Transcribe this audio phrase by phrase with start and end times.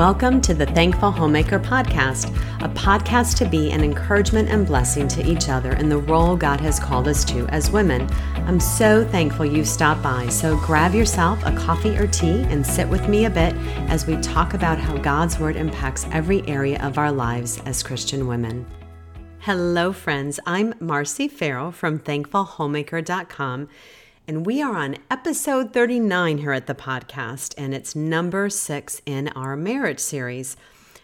[0.00, 5.30] Welcome to the Thankful Homemaker Podcast, a podcast to be an encouragement and blessing to
[5.30, 8.08] each other in the role God has called us to as women.
[8.46, 12.88] I'm so thankful you stopped by, so grab yourself a coffee or tea and sit
[12.88, 13.54] with me a bit
[13.90, 18.26] as we talk about how God's Word impacts every area of our lives as Christian
[18.26, 18.64] women.
[19.40, 20.40] Hello, friends.
[20.46, 23.68] I'm Marcy Farrell from ThankfulHomemaker.com
[24.26, 29.28] and we are on episode 39 here at the podcast, and it's number six in
[29.28, 30.56] our marriage series.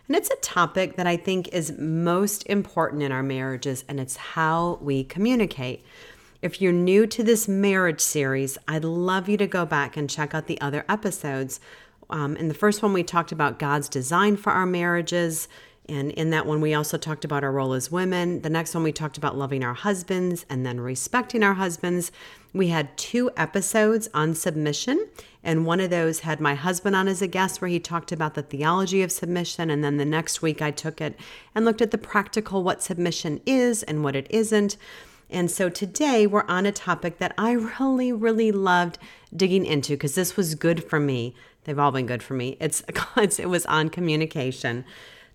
[0.07, 4.17] And it's a topic that I think is most important in our marriages, and it's
[4.17, 5.85] how we communicate.
[6.43, 10.35] If you're new to this marriage series, I'd love you to go back and check
[10.35, 11.59] out the other episodes.
[12.09, 15.49] Um, in the first one, we talked about God's design for our marriages.
[15.89, 18.43] And in that one, we also talked about our role as women.
[18.43, 22.11] The next one, we talked about loving our husbands and then respecting our husbands.
[22.57, 25.09] We had two episodes on submission,
[25.45, 28.33] and one of those had my husband on as a guest where he talked about
[28.33, 29.69] the theology of submission.
[29.69, 31.21] And then the next week, I took it
[31.55, 34.79] and looked at the practical what submission is and what it isn't.
[35.29, 38.97] And so today we're on a topic that I really, really loved
[39.37, 41.35] digging into because this was good for me.
[41.65, 42.57] They've all been good for me.
[42.59, 42.83] It's,
[43.39, 44.87] it was on communication.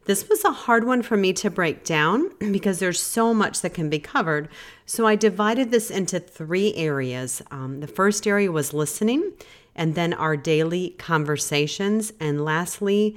[0.06, 3.74] This was a hard one for me to break down because there's so much that
[3.74, 4.50] can be covered.
[4.86, 7.42] So I divided this into three areas.
[7.52, 9.34] Um, the first area was listening,
[9.76, 13.16] and then our daily conversations, and lastly,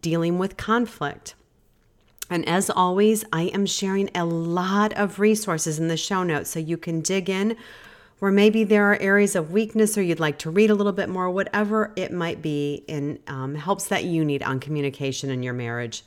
[0.00, 1.34] dealing with conflict.
[2.28, 6.58] And as always, I am sharing a lot of resources in the show notes so
[6.58, 7.56] you can dig in
[8.18, 11.08] where maybe there are areas of weakness or you'd like to read a little bit
[11.08, 15.52] more, whatever it might be, and um, helps that you need on communication in your
[15.52, 16.02] marriage.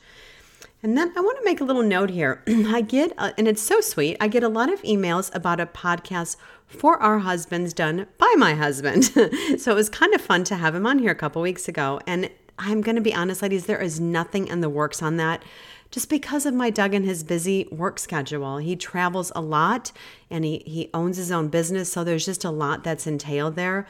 [0.82, 2.42] And then I want to make a little note here.
[2.48, 5.66] I get, uh, and it's so sweet, I get a lot of emails about a
[5.66, 9.04] podcast for our husbands done by my husband.
[9.58, 12.00] so it was kind of fun to have him on here a couple weeks ago.
[12.06, 15.42] And I'm going to be honest, ladies, there is nothing in the works on that
[15.90, 18.58] just because of my Doug and his busy work schedule.
[18.58, 19.92] He travels a lot
[20.30, 21.90] and he, he owns his own business.
[21.90, 23.86] So there's just a lot that's entailed there.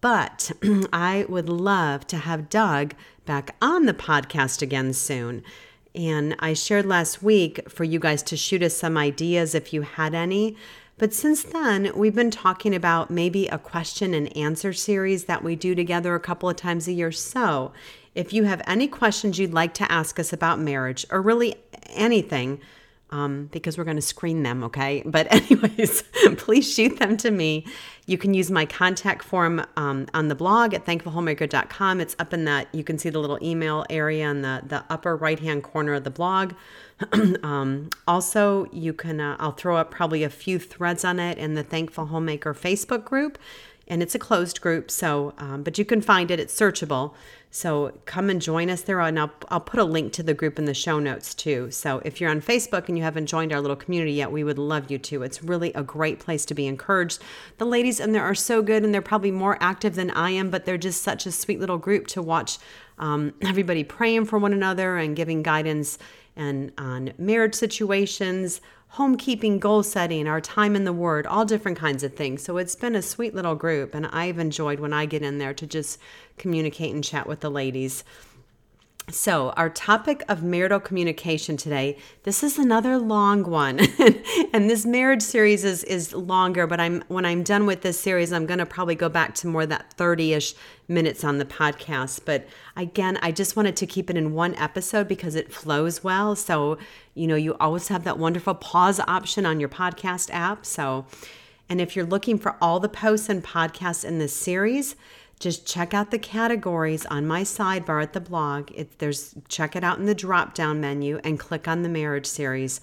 [0.00, 0.52] But
[0.92, 2.94] I would love to have Doug
[3.26, 5.42] back on the podcast again soon.
[5.94, 9.82] And I shared last week for you guys to shoot us some ideas if you
[9.82, 10.56] had any.
[10.98, 15.56] But since then, we've been talking about maybe a question and answer series that we
[15.56, 17.10] do together a couple of times a year.
[17.10, 17.72] So
[18.14, 21.54] if you have any questions you'd like to ask us about marriage or really
[21.90, 22.60] anything,
[23.10, 25.02] um, because we're going to screen them, okay?
[25.10, 26.02] But, anyways,
[26.36, 27.66] please shoot them to me.
[28.06, 32.00] You can use my contact form um, on the blog at thankfulhomemaker.com.
[32.00, 35.16] It's up in that, you can see the little email area in the, the upper
[35.16, 36.54] right hand corner of the blog.
[37.42, 41.54] um, also, you can, uh, I'll throw up probably a few threads on it in
[41.54, 43.38] the Thankful Homemaker Facebook group
[43.90, 44.90] and it's a closed group.
[44.90, 46.38] So, um, but you can find it.
[46.38, 47.12] It's searchable.
[47.50, 50.56] So come and join us there, and I'll I'll put a link to the group
[50.56, 51.72] in the show notes too.
[51.72, 54.58] So if you're on Facebook and you haven't joined our little community yet, we would
[54.58, 55.24] love you to.
[55.24, 57.20] It's really a great place to be encouraged.
[57.58, 60.50] The ladies in there are so good, and they're probably more active than I am,
[60.50, 62.58] but they're just such a sweet little group to watch.
[62.98, 65.98] Um, everybody praying for one another and giving guidance
[66.40, 68.60] and on marriage situations
[68.94, 72.42] homekeeping, goal setting, our time in the Word, all different kinds of things.
[72.42, 75.54] So it's been a sweet little group, and I've enjoyed when I get in there
[75.54, 76.00] to just
[76.38, 78.02] communicate and chat with the ladies.
[79.12, 83.80] So, our topic of marital communication today, this is another long one.
[84.52, 88.32] and this marriage series is is longer, but I'm when I'm done with this series,
[88.32, 90.54] I'm going to probably go back to more that 30ish
[90.86, 95.08] minutes on the podcast, but again, I just wanted to keep it in one episode
[95.08, 96.36] because it flows well.
[96.36, 96.78] So,
[97.14, 100.66] you know, you always have that wonderful pause option on your podcast app.
[100.66, 101.06] So,
[101.68, 104.96] and if you're looking for all the posts and podcasts in this series,
[105.40, 108.70] just check out the categories on my sidebar at the blog.
[108.74, 112.26] It, there's check it out in the drop down menu and click on the marriage
[112.26, 112.80] series.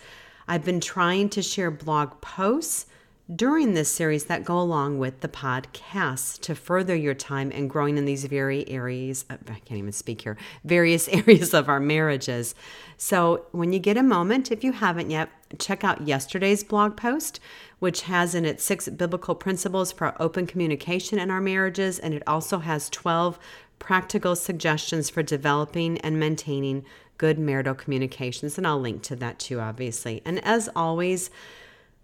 [0.47, 2.87] I've been trying to share blog posts
[3.33, 7.97] during this series that go along with the podcast to further your time and growing
[7.97, 9.25] in these very areas.
[9.29, 12.55] Uh, I can't even speak here, various areas of our marriages.
[12.97, 15.29] So, when you get a moment, if you haven't yet,
[15.59, 17.39] check out yesterday's blog post,
[17.79, 22.23] which has in it six biblical principles for open communication in our marriages, and it
[22.27, 23.39] also has 12
[23.79, 26.83] practical suggestions for developing and maintaining
[27.17, 28.57] good marital communications.
[28.57, 30.21] And I'll link to that too, obviously.
[30.25, 31.29] And as always,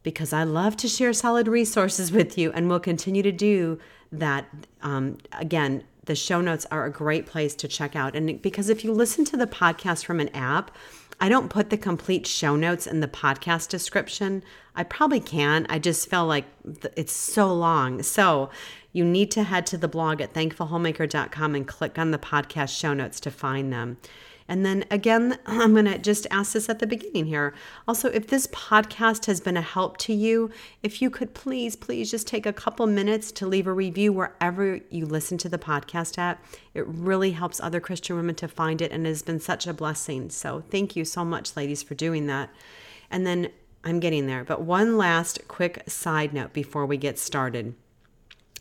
[0.02, 3.80] because I love to share solid resources with you and will continue to do
[4.12, 4.46] that.
[4.82, 8.16] Um, again, the show notes are a great place to check out.
[8.16, 10.72] And because if you listen to the podcast from an app,
[11.20, 14.44] I don't put the complete show notes in the podcast description.
[14.76, 15.66] I probably can.
[15.70, 16.46] I just feel like
[16.98, 18.04] it's so long.
[18.04, 18.50] So
[18.92, 22.94] you need to head to the blog at thankfulhomemaker.com and click on the podcast show
[22.94, 23.98] notes to find them.
[24.48, 27.54] And then again, I'm going to just ask this at the beginning here.
[27.88, 30.52] Also, if this podcast has been a help to you,
[30.82, 34.80] if you could please, please just take a couple minutes to leave a review wherever
[34.90, 36.44] you listen to the podcast at.
[36.74, 39.74] It really helps other Christian women to find it and it has been such a
[39.74, 40.30] blessing.
[40.30, 42.50] So thank you so much, ladies, for doing that.
[43.10, 43.50] And then
[43.84, 44.44] I'm getting there.
[44.44, 47.76] But one last quick side note before we get started.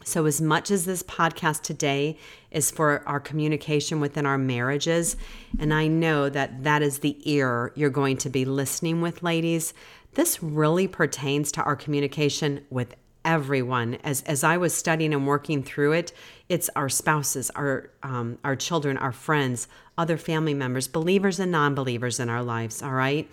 [0.05, 2.19] So, as much as this podcast today
[2.51, 5.17] is for our communication within our marriages,
[5.59, 9.75] and I know that that is the ear you're going to be listening with, ladies,
[10.15, 12.95] this really pertains to our communication with
[13.25, 13.95] everyone.
[14.03, 16.13] As, as I was studying and working through it,
[16.49, 21.75] it's our spouses, our, um, our children, our friends, other family members, believers and non
[21.75, 23.31] believers in our lives, all right?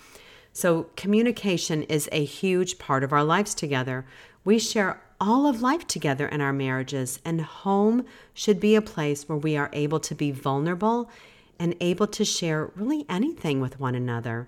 [0.54, 4.06] So, communication is a huge part of our lives together.
[4.46, 9.28] We share all of life together in our marriages, and home should be a place
[9.28, 11.10] where we are able to be vulnerable
[11.60, 14.48] and able to share really anything with one another.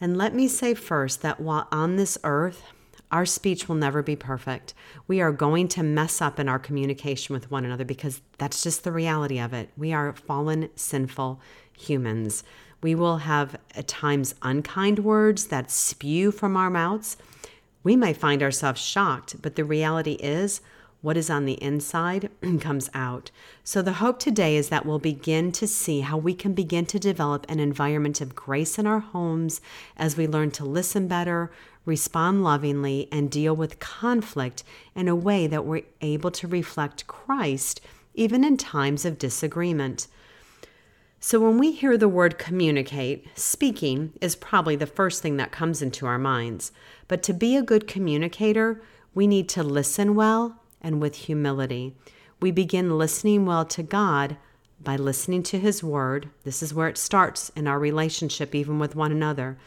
[0.00, 2.62] And let me say first that while on this earth,
[3.10, 4.72] our speech will never be perfect.
[5.06, 8.84] We are going to mess up in our communication with one another because that's just
[8.84, 9.68] the reality of it.
[9.76, 11.40] We are fallen, sinful
[11.76, 12.42] humans.
[12.82, 17.16] We will have at times unkind words that spew from our mouths
[17.82, 20.60] we may find ourselves shocked, but the reality is
[21.00, 22.30] what is on the inside
[22.60, 23.30] comes out.
[23.64, 26.98] So, the hope today is that we'll begin to see how we can begin to
[26.98, 29.60] develop an environment of grace in our homes
[29.96, 31.50] as we learn to listen better,
[31.84, 34.62] respond lovingly, and deal with conflict
[34.94, 37.80] in a way that we're able to reflect Christ
[38.14, 40.06] even in times of disagreement.
[41.24, 45.80] So, when we hear the word communicate, speaking is probably the first thing that comes
[45.80, 46.72] into our minds.
[47.06, 48.82] But to be a good communicator,
[49.14, 51.94] we need to listen well and with humility.
[52.40, 54.36] We begin listening well to God
[54.82, 56.28] by listening to His Word.
[56.42, 59.58] This is where it starts in our relationship, even with one another.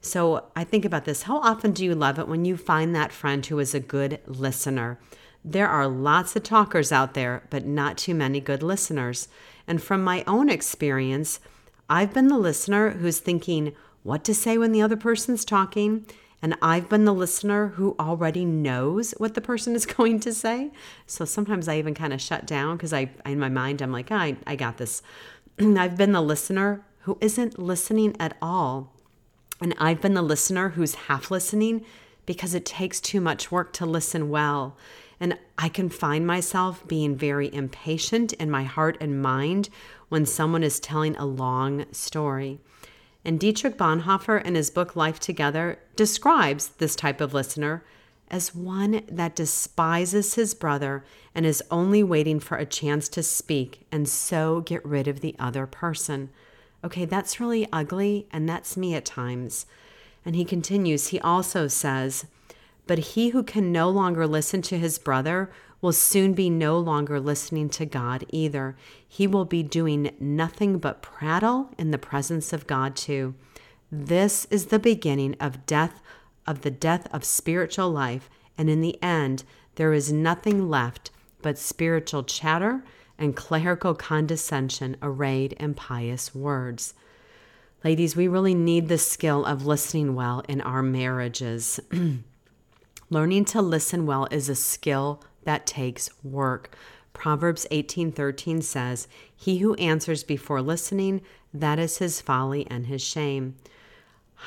[0.00, 1.24] So, I think about this.
[1.24, 4.18] How often do you love it when you find that friend who is a good
[4.24, 4.98] listener?
[5.44, 9.28] There are lots of talkers out there, but not too many good listeners.
[9.66, 11.40] And from my own experience,
[11.88, 16.06] I've been the listener who's thinking what to say when the other person's talking.
[16.40, 20.70] And I've been the listener who already knows what the person is going to say.
[21.06, 24.10] So sometimes I even kind of shut down because I, in my mind, I'm like,
[24.10, 25.02] I, I got this.
[25.58, 28.92] I've been the listener who isn't listening at all.
[29.60, 31.84] And I've been the listener who's half listening
[32.26, 34.76] because it takes too much work to listen well.
[35.22, 39.68] And I can find myself being very impatient in my heart and mind
[40.08, 42.58] when someone is telling a long story.
[43.24, 47.84] And Dietrich Bonhoeffer, in his book Life Together, describes this type of listener
[48.32, 51.04] as one that despises his brother
[51.36, 55.36] and is only waiting for a chance to speak and so get rid of the
[55.38, 56.30] other person.
[56.82, 59.66] Okay, that's really ugly, and that's me at times.
[60.24, 62.26] And he continues, he also says,
[62.92, 65.50] but he who can no longer listen to his brother
[65.80, 68.76] will soon be no longer listening to God either.
[69.08, 73.34] He will be doing nothing but prattle in the presence of God too.
[73.90, 76.02] This is the beginning of death
[76.46, 78.28] of the death of spiritual life,
[78.58, 79.44] and in the end
[79.76, 81.10] there is nothing left
[81.40, 82.84] but spiritual chatter
[83.18, 86.92] and clerical condescension arrayed in pious words.
[87.84, 91.80] Ladies, we really need the skill of listening well in our marriages.
[93.12, 96.74] Learning to listen well is a skill that takes work.
[97.12, 101.20] Proverbs 18:13 says, "He who answers before listening,
[101.52, 103.56] that is his folly and his shame."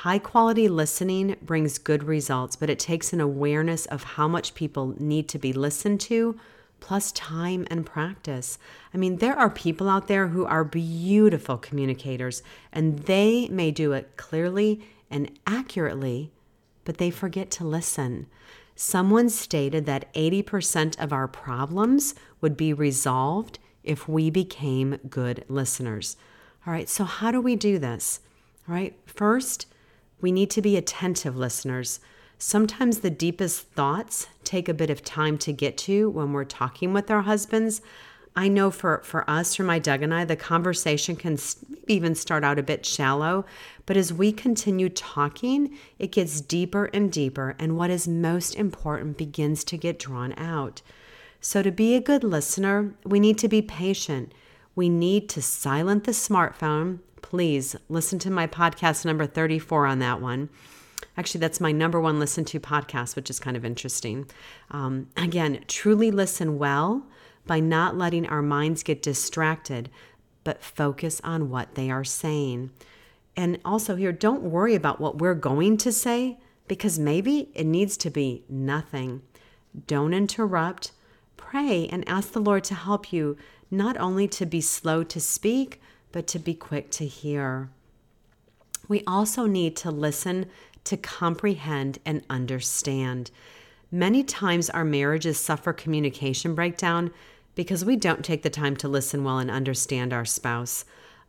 [0.02, 4.96] High quality listening brings good results, but it takes an awareness of how much people
[4.98, 6.34] need to be listened to,
[6.80, 8.58] plus time and practice.
[8.92, 12.42] I mean, there are people out there who are beautiful communicators,
[12.72, 16.32] and they may do it clearly and accurately,
[16.86, 18.26] but they forget to listen.
[18.74, 26.16] Someone stated that 80% of our problems would be resolved if we became good listeners.
[26.66, 28.20] All right, so how do we do this?
[28.68, 29.66] All right, first,
[30.20, 32.00] we need to be attentive listeners.
[32.38, 36.92] Sometimes the deepest thoughts take a bit of time to get to when we're talking
[36.92, 37.80] with our husbands.
[38.36, 41.38] I know for, for us, for my Doug and I, the conversation can
[41.88, 43.46] even start out a bit shallow,
[43.86, 49.16] but as we continue talking, it gets deeper and deeper, and what is most important
[49.16, 50.82] begins to get drawn out.
[51.40, 54.32] So, to be a good listener, we need to be patient.
[54.74, 56.98] We need to silence the smartphone.
[57.22, 60.50] Please listen to my podcast number 34 on that one.
[61.16, 64.28] Actually, that's my number one listen to podcast, which is kind of interesting.
[64.70, 67.06] Um, again, truly listen well
[67.46, 69.90] by not letting our minds get distracted
[70.46, 72.70] but focus on what they are saying.
[73.36, 76.38] And also, here, don't worry about what we're going to say
[76.68, 79.22] because maybe it needs to be nothing.
[79.88, 80.92] Don't interrupt.
[81.36, 83.36] Pray and ask the Lord to help you
[83.72, 85.80] not only to be slow to speak,
[86.12, 87.68] but to be quick to hear.
[88.86, 90.46] We also need to listen
[90.84, 93.32] to comprehend and understand.
[93.90, 97.10] Many times our marriages suffer communication breakdown
[97.56, 100.84] because we don't take the time to listen well and understand our spouse.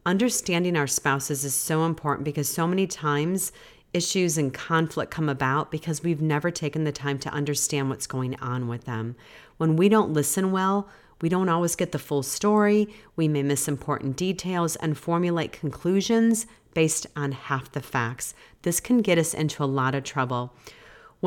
[0.06, 3.52] Understanding our spouses is so important because so many times
[3.94, 8.36] issues and conflict come about because we've never taken the time to understand what's going
[8.36, 9.16] on with them.
[9.58, 10.88] When we don't listen well,
[11.22, 12.94] we don't always get the full story.
[13.16, 18.36] We may miss important details and formulate conclusions based on half the facts.
[18.62, 20.54] This can get us into a lot of trouble.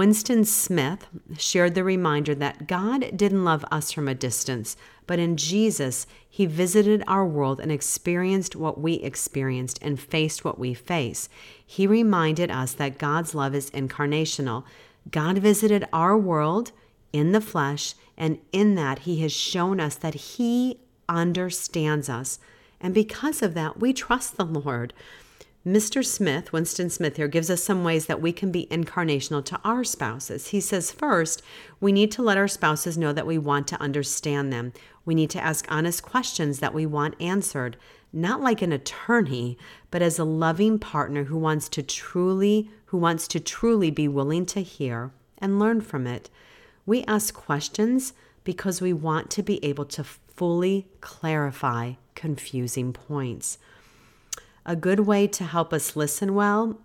[0.00, 4.75] Winston Smith shared the reminder that God didn't love us from a distance,
[5.07, 10.59] but in Jesus, He visited our world and experienced what we experienced and faced what
[10.59, 11.28] we face.
[11.66, 14.64] He reminded us that God's love is incarnational.
[15.11, 16.73] God visited our world
[17.12, 20.80] in the flesh, and in that, He has shown us that He
[21.11, 22.38] understands us.
[22.80, 24.95] And because of that, we trust the Lord.
[25.67, 26.02] Mr.
[26.02, 29.85] Smith, Winston Smith here, gives us some ways that we can be incarnational to our
[29.85, 30.49] spouses.
[30.49, 31.43] He says, first,
[31.81, 34.73] we need to let our spouses know that we want to understand them.
[35.05, 37.76] We need to ask honest questions that we want answered,
[38.11, 39.59] not like an attorney,
[39.90, 44.47] but as a loving partner who wants to truly, who wants to truly be willing
[44.47, 46.31] to hear and learn from it.
[46.87, 48.14] We ask questions
[48.45, 53.59] because we want to be able to fully clarify confusing points.
[54.67, 56.79] A good way to help us listen well,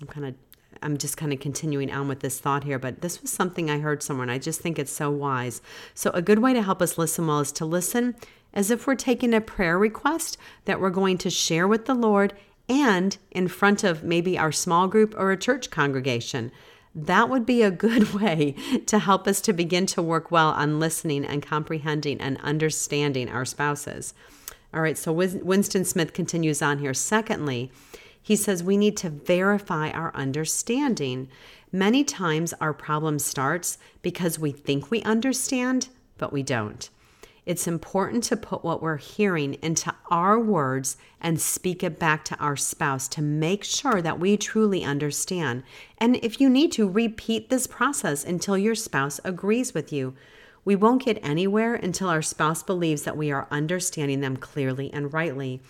[0.00, 0.34] I'm kind of
[0.82, 3.78] I'm just kind of continuing on with this thought here, but this was something I
[3.78, 5.62] heard somewhere, and I just think it's so wise.
[5.94, 8.16] So, a good way to help us listen well is to listen
[8.52, 12.34] as if we're taking a prayer request that we're going to share with the Lord
[12.68, 16.52] and in front of maybe our small group or a church congregation.
[16.94, 18.54] That would be a good way
[18.86, 23.44] to help us to begin to work well on listening and comprehending and understanding our
[23.44, 24.14] spouses.
[24.74, 26.94] All right, so Winston Smith continues on here.
[26.94, 27.70] Secondly,
[28.20, 31.28] he says we need to verify our understanding.
[31.70, 36.90] Many times our problem starts because we think we understand, but we don't.
[37.46, 42.36] It's important to put what we're hearing into our words and speak it back to
[42.38, 45.62] our spouse to make sure that we truly understand.
[45.98, 50.14] And if you need to, repeat this process until your spouse agrees with you.
[50.64, 55.12] We won't get anywhere until our spouse believes that we are understanding them clearly and
[55.12, 55.60] rightly.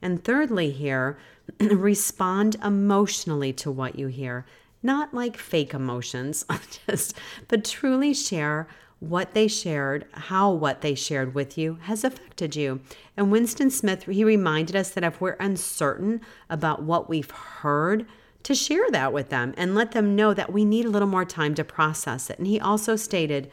[0.00, 1.18] And thirdly, here,
[1.60, 4.46] respond emotionally to what you hear,
[4.82, 6.44] not like fake emotions,
[6.86, 7.14] just
[7.48, 8.68] but truly share
[9.00, 12.80] what they shared, how what they shared with you has affected you.
[13.16, 18.06] And Winston Smith, he reminded us that if we're uncertain about what we've heard,
[18.44, 21.24] to share that with them and let them know that we need a little more
[21.24, 22.38] time to process it.
[22.38, 23.50] And he also stated,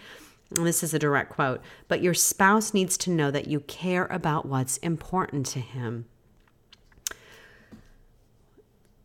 [0.55, 4.05] and this is a direct quote, but your spouse needs to know that you care
[4.05, 6.05] about what's important to him.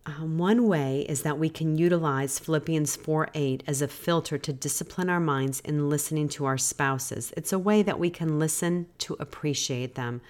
[0.06, 4.52] Um, one way is that we can utilize Philippians 4 8 as a filter to
[4.52, 7.32] discipline our minds in listening to our spouses.
[7.36, 10.20] It's a way that we can listen to appreciate them.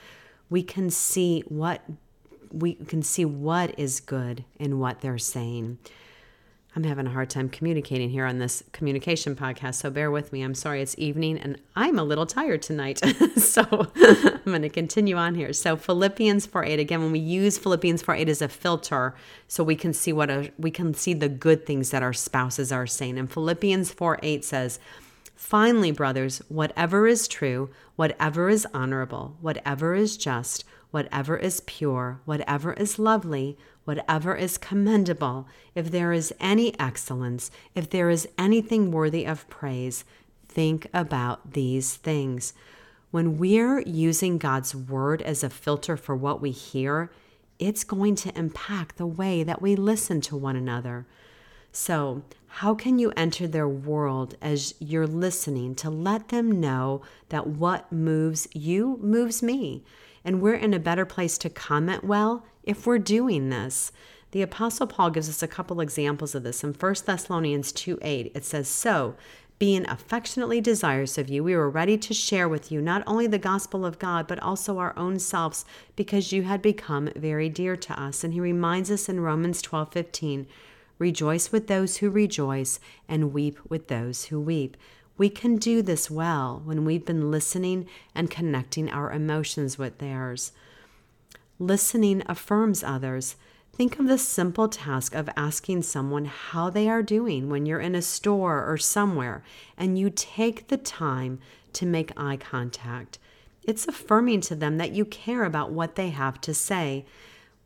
[0.48, 1.82] We can see what
[2.52, 5.78] we can see what is good in what they're saying.
[6.76, 10.42] I'm having a hard time communicating here on this communication podcast, so bear with me.
[10.42, 13.00] I'm sorry it's evening and I'm a little tired tonight.
[13.36, 13.62] so
[13.96, 15.52] I'm going to continue on here.
[15.52, 19.14] So Philippians 4:8 again when we use Philippians 4:8 as a filter
[19.48, 22.70] so we can see what a, we can see the good things that our spouses
[22.70, 23.18] are saying.
[23.18, 24.78] And Philippians 4:8 says,
[25.34, 32.74] "Finally, brothers, whatever is true, whatever is honorable, whatever is just, whatever is pure, whatever
[32.74, 39.24] is lovely, whatever is commendable, if there is any excellence, if there is anything worthy
[39.24, 40.04] of praise,
[40.46, 42.52] think about these things.
[43.10, 47.10] When we're using God's word as a filter for what we hear,
[47.58, 51.06] it's going to impact the way that we listen to one another.
[51.72, 52.22] So,
[52.54, 57.92] how can you enter their world as you're listening to let them know that what
[57.92, 59.84] moves you moves me?
[60.24, 63.92] And we're in a better place to comment well if we're doing this.
[64.32, 66.62] The Apostle Paul gives us a couple examples of this.
[66.62, 69.16] In 1 Thessalonians 2 8, it says, So,
[69.58, 73.38] being affectionately desirous of you, we were ready to share with you not only the
[73.38, 78.00] gospel of God, but also our own selves, because you had become very dear to
[78.00, 78.24] us.
[78.24, 80.46] And he reminds us in Romans 12 15,
[80.98, 84.76] Rejoice with those who rejoice, and weep with those who weep.
[85.18, 90.52] We can do this well when we've been listening and connecting our emotions with theirs.
[91.60, 93.36] Listening affirms others.
[93.74, 97.94] Think of the simple task of asking someone how they are doing when you're in
[97.94, 99.44] a store or somewhere
[99.76, 101.38] and you take the time
[101.74, 103.18] to make eye contact.
[103.62, 107.04] It's affirming to them that you care about what they have to say.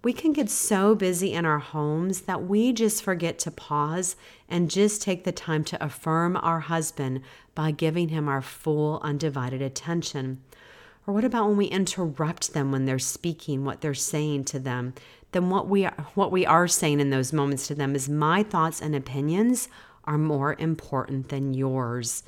[0.02, 4.16] We can get so busy in our homes that we just forget to pause
[4.48, 7.20] and just take the time to affirm our husband
[7.54, 10.42] by giving him our full, undivided attention.
[11.06, 14.94] Or what about when we interrupt them when they're speaking, what they're saying to them?
[15.32, 18.42] Then what we are, what we are saying in those moments to them is my
[18.42, 19.68] thoughts and opinions
[20.04, 22.22] are more important than yours.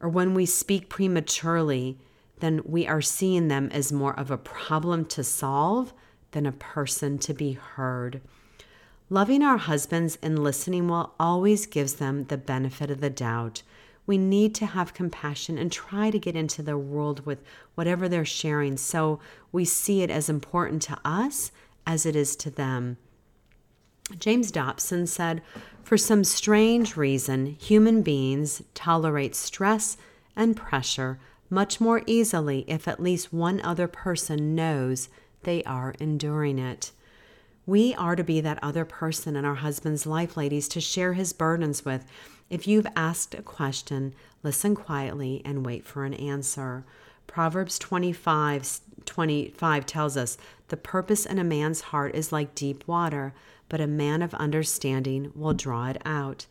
[0.00, 1.98] Or when we speak prematurely,
[2.38, 5.92] then we are seeing them as more of a problem to solve
[6.30, 8.20] than a person to be heard.
[9.10, 13.62] Loving our husbands and listening well always gives them the benefit of the doubt.
[14.10, 17.44] We need to have compassion and try to get into their world with
[17.76, 19.20] whatever they're sharing so
[19.52, 21.52] we see it as important to us
[21.86, 22.96] as it is to them.
[24.18, 25.42] James Dobson said,
[25.84, 29.96] For some strange reason, human beings tolerate stress
[30.34, 35.08] and pressure much more easily if at least one other person knows
[35.44, 36.90] they are enduring it.
[37.64, 41.32] We are to be that other person in our husband's life, ladies, to share his
[41.32, 42.04] burdens with.
[42.50, 46.84] If you've asked a question, listen quietly and wait for an answer.
[47.28, 53.32] Proverbs 25, 25 tells us the purpose in a man's heart is like deep water,
[53.68, 56.46] but a man of understanding will draw it out.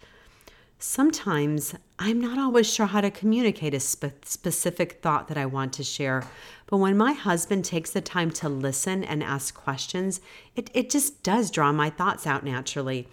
[0.81, 5.73] Sometimes I'm not always sure how to communicate a spe- specific thought that I want
[5.73, 6.23] to share,
[6.67, 10.21] but when my husband takes the time to listen and ask questions,
[10.55, 13.09] it, it just does draw my thoughts out naturally.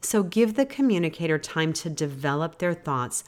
[0.00, 3.24] So give the communicator time to develop their thoughts.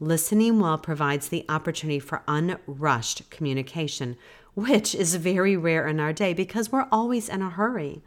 [0.00, 4.16] Listening well provides the opportunity for unrushed communication,
[4.54, 8.02] which is very rare in our day because we're always in a hurry.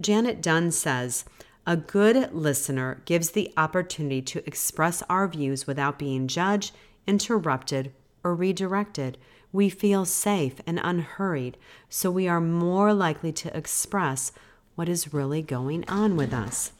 [0.00, 1.24] Janet Dunn says,
[1.66, 6.74] a good listener gives the opportunity to express our views without being judged,
[7.06, 9.16] interrupted, or redirected.
[9.50, 11.56] We feel safe and unhurried,
[11.88, 14.32] so we are more likely to express
[14.74, 16.72] what is really going on with us.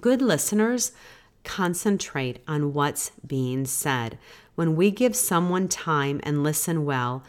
[0.00, 0.90] Good listeners
[1.44, 4.18] concentrate on what's being said.
[4.56, 7.22] When we give someone time and listen well,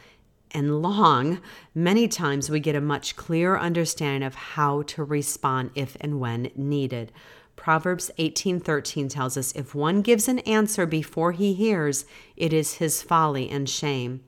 [0.50, 1.42] and long,
[1.76, 6.50] many times we get a much clearer understanding of how to respond if and when
[6.56, 7.12] needed.
[7.56, 13.04] Proverbs 18:13 tells us if one gives an answer before he hears, it is his
[13.04, 14.22] folly and shame.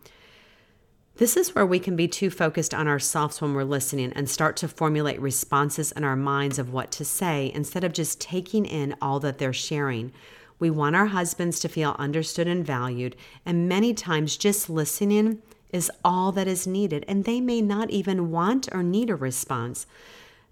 [1.17, 4.55] This is where we can be too focused on ourselves when we're listening and start
[4.57, 8.95] to formulate responses in our minds of what to say instead of just taking in
[9.01, 10.11] all that they're sharing.
[10.59, 13.15] We want our husbands to feel understood and valued,
[13.47, 15.41] and many times just listening
[15.73, 19.87] is all that is needed, and they may not even want or need a response.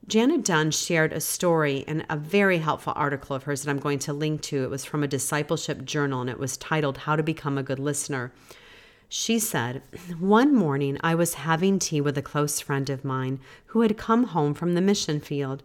[0.07, 3.99] Janet Dunn shared a story in a very helpful article of hers that I'm going
[3.99, 4.63] to link to.
[4.63, 7.79] It was from a discipleship journal and it was titled How to Become a Good
[7.79, 8.31] Listener.
[9.17, 9.81] She said,
[10.19, 14.25] One morning I was having tea with a close friend of mine who had come
[14.25, 15.63] home from the mission field.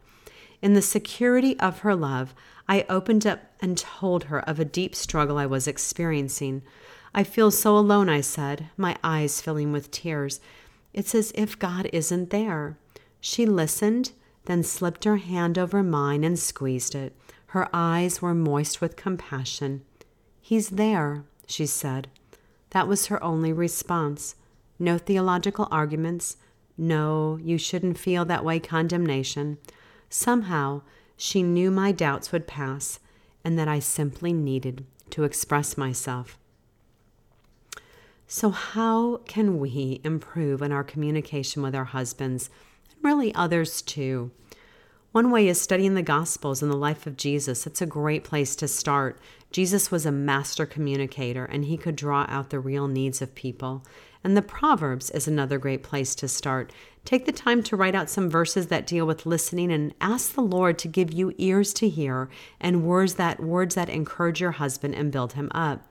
[0.63, 2.33] In the security of her love,
[2.69, 6.63] I opened up and told her of a deep struggle I was experiencing.
[7.13, 10.39] I feel so alone, I said, my eyes filling with tears.
[10.95, 12.79] It's as if God isn't there.
[13.21, 14.13] She listened,
[14.45, 17.17] then slipped her hand over mine and squeezed it.
[17.47, 19.83] Her eyes were moist with compassion.
[20.41, 22.07] He's there, she said.
[22.71, 24.37] That was her only response.
[24.79, 26.37] No theological arguments.
[26.77, 29.59] No, you shouldn't feel that way condemnation.
[30.09, 30.83] Somehow,
[31.17, 32.99] she knew my doubts would pass
[33.45, 36.39] and that I simply needed to express myself.
[38.27, 42.49] So, how can we improve in our communication with our husbands
[42.91, 44.31] and really others too?
[45.13, 47.67] One way is studying the Gospels and the life of Jesus.
[47.67, 49.19] It's a great place to start.
[49.51, 53.85] Jesus was a master communicator and he could draw out the real needs of people.
[54.23, 56.73] And the Proverbs is another great place to start.
[57.05, 60.43] Take the time to write out some verses that deal with listening and ask the
[60.43, 62.29] Lord to give you ears to hear
[62.61, 65.87] and words that words that encourage your husband and build him up.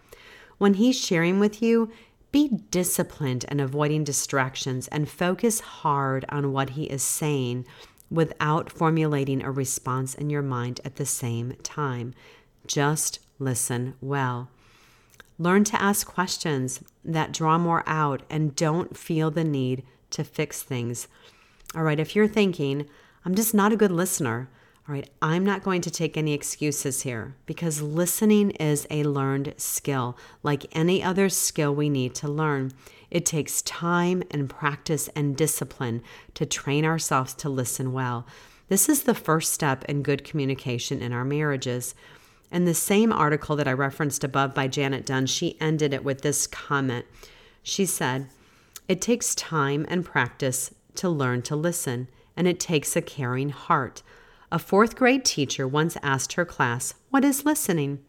[0.58, 1.92] When he's sharing with you,
[2.32, 7.66] be disciplined and avoiding distractions and focus hard on what he is saying
[8.12, 12.14] without formulating a response in your mind at the same time.
[12.68, 14.50] Just listen well.
[15.38, 20.62] Learn to ask questions that draw more out and don't feel the need to fix
[20.62, 21.08] things.
[21.76, 22.88] All right, if you're thinking,
[23.26, 24.50] I'm just not a good listener,
[24.88, 29.54] all right, I'm not going to take any excuses here because listening is a learned
[29.56, 32.72] skill, like any other skill we need to learn.
[33.12, 36.02] It takes time and practice and discipline
[36.34, 38.26] to train ourselves to listen well.
[38.68, 41.94] This is the first step in good communication in our marriages.
[42.52, 46.22] In the same article that I referenced above by Janet Dunn, she ended it with
[46.22, 47.06] this comment.
[47.62, 48.28] She said,
[48.88, 54.02] It takes time and practice to learn to listen, and it takes a caring heart.
[54.52, 58.00] A fourth grade teacher once asked her class, What is listening?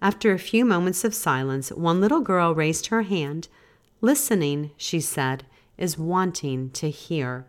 [0.00, 3.48] After a few moments of silence, one little girl raised her hand.
[4.00, 5.44] Listening, she said,
[5.76, 7.46] is wanting to hear.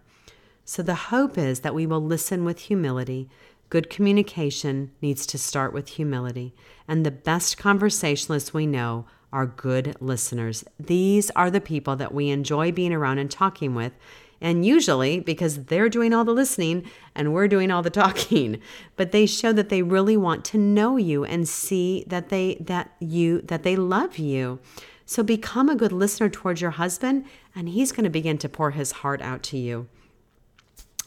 [0.65, 3.29] So the hope is that we will listen with humility.
[3.71, 6.53] Good communication needs to start with humility.
[6.89, 10.65] And the best conversationalists we know are good listeners.
[10.77, 13.93] These are the people that we enjoy being around and talking with
[14.41, 16.83] and usually because they're doing all the listening
[17.15, 18.59] and we're doing all the talking
[18.97, 22.91] but they show that they really want to know you and see that they that
[22.99, 24.59] you that they love you
[25.05, 27.23] so become a good listener towards your husband
[27.55, 29.87] and he's going to begin to pour his heart out to you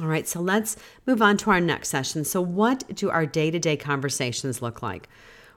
[0.00, 0.76] all right so let's
[1.06, 2.24] move on to our next session.
[2.24, 5.08] So what do our day-to-day conversations look like?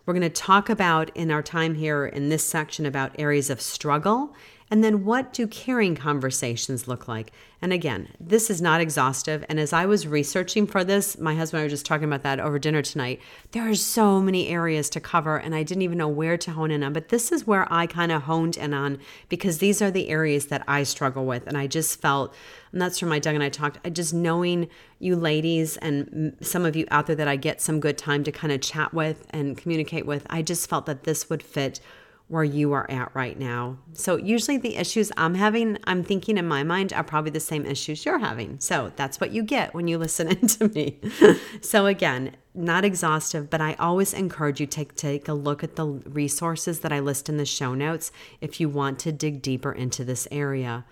[0.06, 3.60] We're going to talk about in our time here in this section about areas of
[3.60, 4.34] struggle
[4.70, 7.32] and then what do caring conversations look like?
[7.62, 9.46] And again, this is not exhaustive.
[9.48, 12.22] And as I was researching for this, my husband and I were just talking about
[12.24, 13.20] that over dinner tonight.
[13.52, 16.70] There are so many areas to cover, and I didn't even know where to hone
[16.70, 16.94] in on.
[16.94, 19.00] But this is where I kind of honed in on
[19.30, 21.48] because these are the areas that I struggle with.
[21.48, 22.36] And I just felt,
[22.74, 26.66] and that's from my Doug and I talked, I just knowing you ladies and some
[26.66, 29.26] of you out there that I get some good time to kind of chat with
[29.30, 31.80] and communicate with, I just felt that this would fit
[32.28, 33.78] where you are at right now.
[33.94, 37.66] So, usually the issues I'm having, I'm thinking in my mind are probably the same
[37.66, 38.60] issues you're having.
[38.60, 41.00] So, that's what you get when you listen in to me.
[41.62, 45.76] so, again, not exhaustive, but I always encourage you to take, take a look at
[45.76, 48.12] the resources that I list in the show notes
[48.42, 50.84] if you want to dig deeper into this area.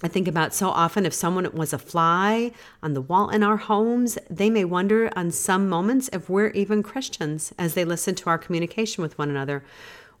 [0.00, 2.52] I think about so often if someone was a fly
[2.84, 6.84] on the wall in our homes, they may wonder on some moments if we're even
[6.84, 9.64] Christians as they listen to our communication with one another.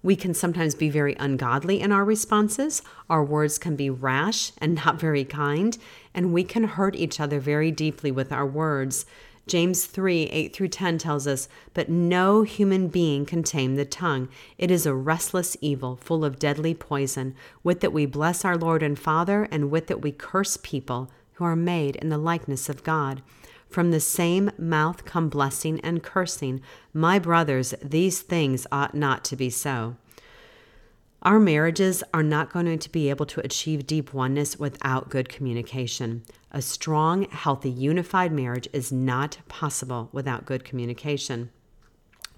[0.02, 2.82] We can sometimes be very ungodly in our responses.
[3.10, 5.76] Our words can be rash and not very kind,
[6.14, 9.06] and we can hurt each other very deeply with our words.
[9.48, 14.28] James 3 8 through 10 tells us, But no human being can tame the tongue.
[14.56, 17.34] It is a restless evil, full of deadly poison.
[17.64, 21.44] With it we bless our Lord and Father, and with it we curse people who
[21.44, 23.22] are made in the likeness of God.
[23.68, 26.60] From the same mouth come blessing and cursing.
[26.92, 29.96] My brothers, these things ought not to be so.
[31.22, 36.22] Our marriages are not going to be able to achieve deep oneness without good communication.
[36.52, 41.50] A strong, healthy, unified marriage is not possible without good communication.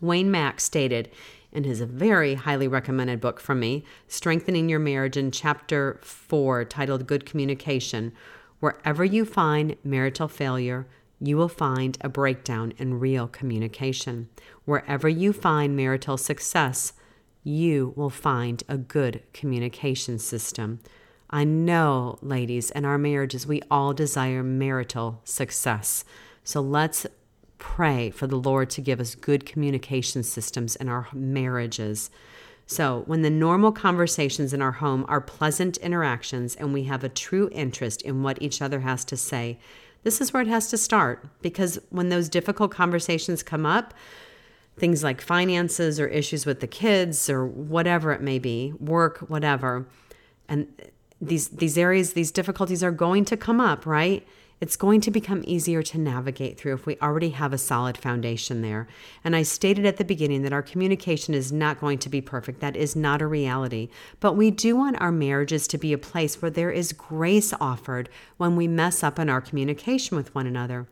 [0.00, 1.10] Wayne Mack stated
[1.52, 7.06] in his very highly recommended book from me, Strengthening Your Marriage, in chapter 4, titled
[7.06, 8.12] Good Communication
[8.60, 10.86] Wherever you find marital failure,
[11.20, 14.28] you will find a breakdown in real communication.
[14.64, 16.94] Wherever you find marital success,
[17.44, 20.80] you will find a good communication system.
[21.28, 26.04] I know, ladies, in our marriages, we all desire marital success.
[26.42, 27.06] So let's
[27.58, 32.10] pray for the Lord to give us good communication systems in our marriages.
[32.66, 37.08] So, when the normal conversations in our home are pleasant interactions and we have a
[37.08, 39.58] true interest in what each other has to say,
[40.02, 43.94] this is where it has to start because when those difficult conversations come up,
[44.76, 49.86] things like finances or issues with the kids or whatever it may be, work, whatever,
[50.48, 50.68] and
[51.20, 54.26] these these areas, these difficulties are going to come up, right?
[54.60, 58.60] It's going to become easier to navigate through if we already have a solid foundation
[58.60, 58.86] there.
[59.24, 62.60] And I stated at the beginning that our communication is not going to be perfect.
[62.60, 63.88] That is not a reality.
[64.20, 68.10] But we do want our marriages to be a place where there is grace offered
[68.36, 70.86] when we mess up in our communication with one another.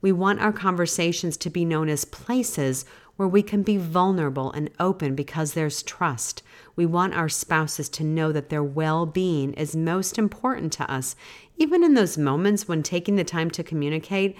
[0.00, 2.84] We want our conversations to be known as places
[3.16, 6.40] where we can be vulnerable and open because there's trust.
[6.78, 11.16] We want our spouses to know that their well being is most important to us,
[11.56, 14.36] even in those moments when taking the time to communicate,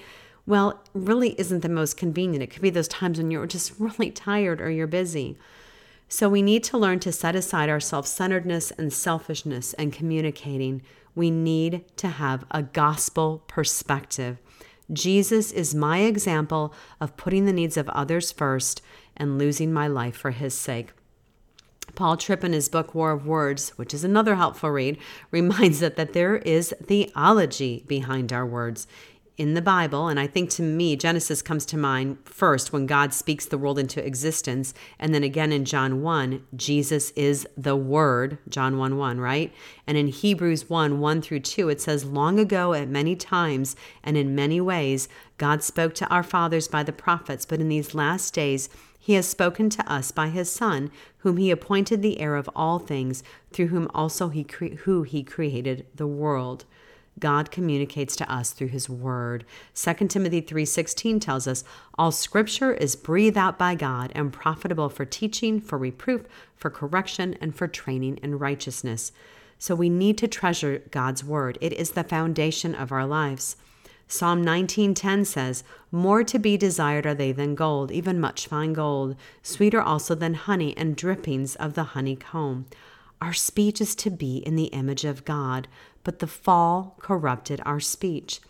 [0.46, 2.44] well, really isn't the most convenient.
[2.44, 5.36] It could be those times when you're just really tired or you're busy.
[6.08, 10.82] So we need to learn to set aside our self centeredness and selfishness and communicating.
[11.16, 14.38] We need to have a gospel perspective.
[14.92, 18.80] Jesus is my example of putting the needs of others first
[19.16, 20.92] and losing my life for his sake.
[21.94, 24.98] Paul Tripp, in his book War of Words, which is another helpful read,
[25.30, 28.86] reminds us that there is theology behind our words.
[29.36, 33.14] in the Bible, and I think to me, Genesis comes to mind first when God
[33.14, 34.74] speaks the world into existence.
[34.98, 39.52] And then again in John 1, Jesus is the Word, John 1 1, right?
[39.86, 44.16] And in Hebrews 1 1 through 2, it says, Long ago, at many times and
[44.16, 48.34] in many ways, God spoke to our fathers by the prophets, but in these last
[48.34, 52.50] days, he has spoken to us by his Son, whom he appointed the heir of
[52.54, 53.22] all things,
[53.52, 56.64] through whom also he cre- who he created the world.
[57.18, 59.44] God communicates to us through his word.
[59.74, 61.64] 2 Timothy 3:16 tells us,
[61.96, 67.36] "All scripture is breathed out by God and profitable for teaching, for reproof, for correction,
[67.40, 69.12] and for training in righteousness."
[69.58, 71.58] So we need to treasure God's word.
[71.60, 73.56] It is the foundation of our lives.
[74.10, 79.14] Psalm 19:10 says, "More to be desired are they than gold, even much fine gold,
[79.42, 82.64] sweeter also than honey and drippings of the honeycomb."
[83.20, 85.68] Our speech is to be in the image of God,
[86.04, 88.40] but the fall corrupted our speech.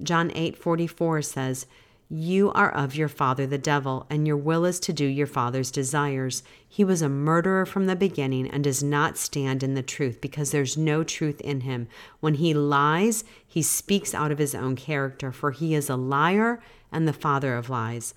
[0.00, 1.66] John 8:44 says,
[2.08, 5.70] "You are of your father the devil, and your will is to do your father's
[5.70, 6.42] desires.
[6.68, 10.50] He was a murderer from the beginning and does not stand in the truth because
[10.50, 11.88] there's no truth in him.
[12.20, 16.62] When he lies, he speaks out of his own character, for he is a liar
[16.92, 18.14] and the father of lies."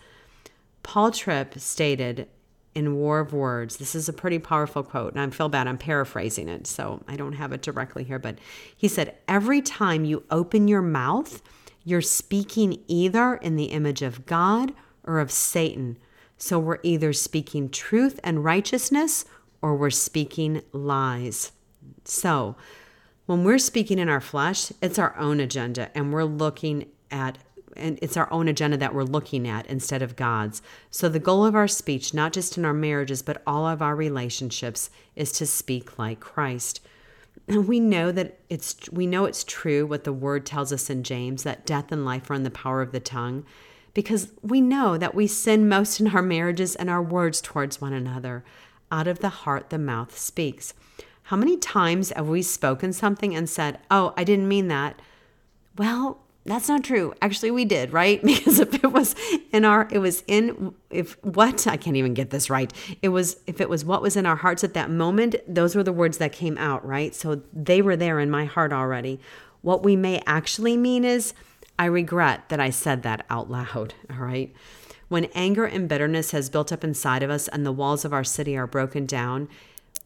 [0.84, 2.28] Paul Tripp stated
[2.76, 3.78] in War of Words.
[3.78, 7.16] This is a pretty powerful quote, and I feel bad I'm paraphrasing it, so I
[7.16, 8.20] don't have it directly here.
[8.20, 8.40] But
[8.76, 11.42] he said, Every time you open your mouth,
[11.84, 15.98] you're speaking either in the image of God or of Satan.
[16.38, 19.26] So we're either speaking truth and righteousness
[19.62, 21.52] or we're speaking lies.
[22.06, 22.56] So
[23.26, 27.38] when we're speaking in our flesh, it's our own agenda, and we're looking at
[27.76, 30.62] and it's our own agenda that we're looking at instead of God's.
[30.92, 33.96] So the goal of our speech, not just in our marriages, but all of our
[33.96, 36.82] relationships, is to speak like Christ.
[37.48, 41.04] And we know that it's we know it's true what the word tells us in
[41.04, 43.44] James that death and life are in the power of the tongue
[43.94, 47.94] because we know that we sin most in our marriages and our words towards one
[47.94, 48.44] another.
[48.92, 50.74] Out of the heart the mouth speaks.
[51.34, 55.02] How many times have we spoken something and said, "Oh, I didn't mean that."
[55.76, 57.16] Well, that's not true.
[57.24, 58.22] Actually, we did, right?
[58.24, 59.16] Because if it was
[59.52, 62.72] in our, it was in, if what, I can't even get this right.
[63.02, 65.82] It was, if it was what was in our hearts at that moment, those were
[65.82, 67.16] the words that came out, right?
[67.16, 69.20] So they were there in my heart already.
[69.64, 71.34] What we may actually mean is,
[71.80, 74.54] I regret that I said that out loud, all right?
[75.08, 78.24] When anger and bitterness has built up inside of us and the walls of our
[78.24, 79.50] city are broken down,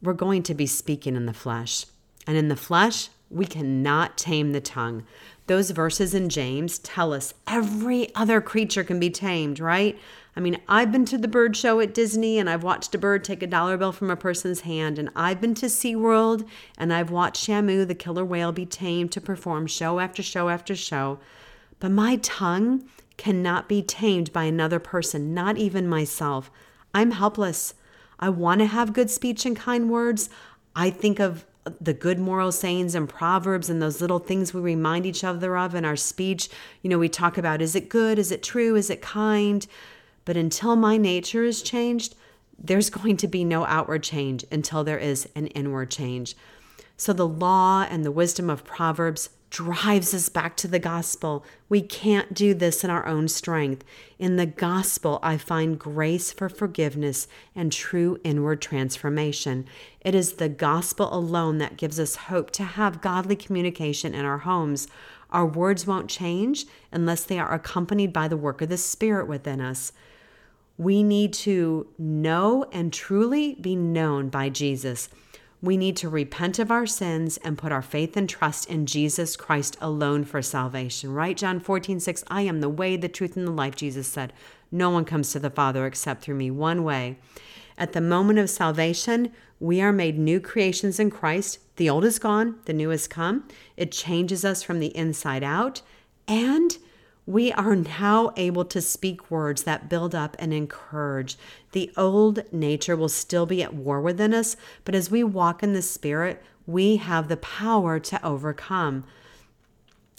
[0.01, 1.85] we're going to be speaking in the flesh.
[2.25, 5.03] And in the flesh, we cannot tame the tongue.
[5.47, 9.97] Those verses in James tell us every other creature can be tamed, right?
[10.35, 13.23] I mean, I've been to the bird show at Disney and I've watched a bird
[13.23, 17.09] take a dollar bill from a person's hand, and I've been to SeaWorld and I've
[17.09, 21.19] watched Shamu, the killer whale, be tamed to perform show after show after show.
[21.79, 22.83] But my tongue
[23.17, 26.51] cannot be tamed by another person, not even myself.
[26.93, 27.73] I'm helpless.
[28.19, 30.29] I want to have good speech and kind words.
[30.75, 31.45] I think of
[31.81, 35.75] the good moral sayings and proverbs and those little things we remind each other of
[35.75, 36.49] in our speech.
[36.81, 38.17] You know, we talk about is it good?
[38.19, 38.75] Is it true?
[38.75, 39.65] Is it kind?
[40.25, 42.15] But until my nature is changed,
[42.57, 46.35] there's going to be no outward change until there is an inward change.
[46.95, 51.45] So the law and the wisdom of Proverbs drives us back to the gospel.
[51.69, 53.85] We can't do this in our own strength.
[54.19, 59.65] In the gospel, I find grace for forgiveness and true inward transformation.
[60.01, 64.39] It is the gospel alone that gives us hope to have godly communication in our
[64.39, 64.87] homes.
[65.31, 69.61] Our words won't change unless they are accompanied by the work of the Spirit within
[69.61, 69.91] us.
[70.77, 75.09] We need to know and truly be known by Jesus.
[75.61, 79.35] We need to repent of our sins and put our faith and trust in Jesus
[79.35, 81.13] Christ alone for salvation.
[81.13, 81.35] Right?
[81.35, 84.33] John 14, 6, I am the way, the truth, and the life, Jesus said.
[84.71, 87.17] No one comes to the Father except through me, one way.
[87.77, 91.59] At the moment of salvation, we are made new creations in Christ.
[91.77, 93.47] The old is gone, the new has come.
[93.75, 95.81] It changes us from the inside out.
[96.27, 96.77] And
[97.27, 101.37] we are now able to speak words that build up and encourage.
[101.73, 105.73] The old nature will still be at war within us, but as we walk in
[105.73, 109.03] the Spirit, we have the power to overcome.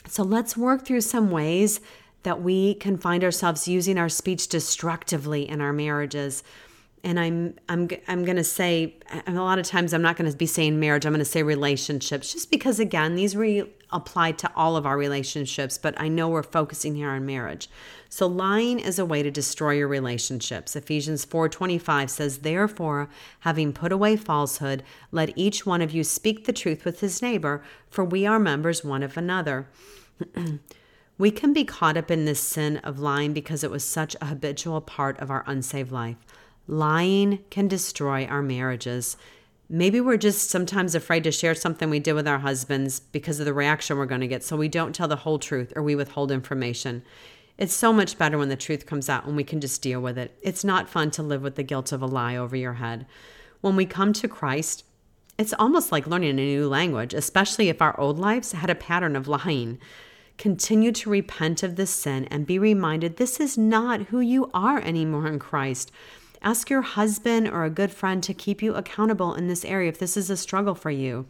[0.07, 1.81] So let's work through some ways
[2.25, 6.43] that we can find ourselves using our speech destructively in our marriages
[7.05, 10.37] and I'm I'm I'm going to say a lot of times I'm not going to
[10.37, 14.51] be saying marriage I'm going to say relationships just because again these re apply to
[14.55, 17.69] all of our relationships but I know we're focusing here on marriage.
[18.09, 20.77] So lying is a way to destroy your relationships.
[20.77, 23.09] Ephesians 4:25 says therefore
[23.41, 27.63] having put away falsehood let each one of you speak the truth with his neighbor
[27.91, 29.69] for we are members one of another.
[31.19, 34.27] We can be caught up in this sin of lying because it was such a
[34.27, 36.17] habitual part of our unsaved life.
[36.69, 39.17] Lying can destroy our marriages.
[39.71, 43.45] Maybe we're just sometimes afraid to share something we did with our husbands because of
[43.45, 45.95] the reaction we're going to get, so we don't tell the whole truth or we
[45.95, 47.03] withhold information.
[47.59, 50.17] It's so much better when the truth comes out and we can just deal with
[50.17, 50.39] it.
[50.43, 53.05] It's not fun to live with the guilt of a lie over your head.
[53.61, 54.85] When we come to Christ,
[55.37, 59.17] it's almost like learning a new language, especially if our old lives had a pattern
[59.17, 59.79] of lying.
[60.39, 64.81] Continue to repent of this sin and be reminded this is not who you are
[64.81, 65.91] anymore in Christ.
[66.43, 69.99] Ask your husband or a good friend to keep you accountable in this area if
[69.99, 71.27] this is a struggle for you.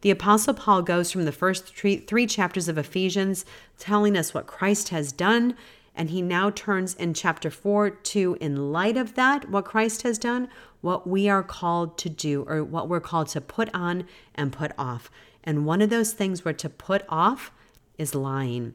[0.00, 3.44] The Apostle Paul goes from the first three, three, chapters of Ephesians
[3.78, 5.56] telling us what Christ has done,
[5.94, 10.18] and he now turns in chapter 4 to, in light of that, what Christ has
[10.18, 10.48] done,
[10.80, 14.72] what we are called to do, or what we're called to put on and put
[14.78, 15.10] off.
[15.42, 17.50] And one of those things we're to put off
[17.96, 18.74] is lying.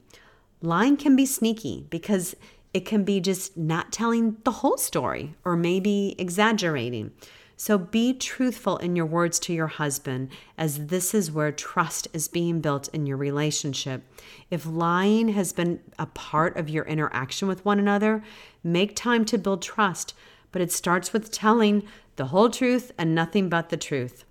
[0.62, 2.36] Lying can be sneaky because
[2.74, 7.12] it can be just not telling the whole story or maybe exaggerating.
[7.58, 12.28] So be truthful in your words to your husband, as this is where trust is
[12.28, 14.02] being built in your relationship.
[14.50, 18.24] If lying has been a part of your interaction with one another,
[18.64, 20.16] make time to build trust,
[20.52, 21.84] but it starts with telling
[22.16, 24.26] the whole truth and nothing but the truth.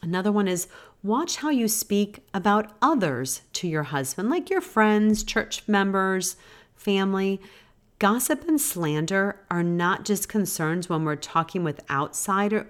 [0.00, 0.68] Another one is
[1.02, 6.36] watch how you speak about others to your husband, like your friends, church members,
[6.74, 7.40] family.
[7.98, 12.66] Gossip and slander are not just concerns when we're talking with outsider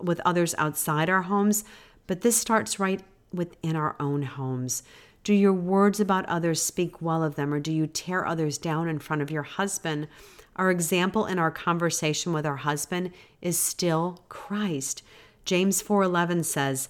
[0.00, 1.64] with others outside our homes,
[2.06, 4.82] but this starts right within our own homes.
[5.24, 8.88] Do your words about others speak well of them or do you tear others down
[8.88, 10.08] in front of your husband?
[10.56, 15.02] Our example in our conversation with our husband is still Christ.
[15.44, 16.88] James 4:11 says,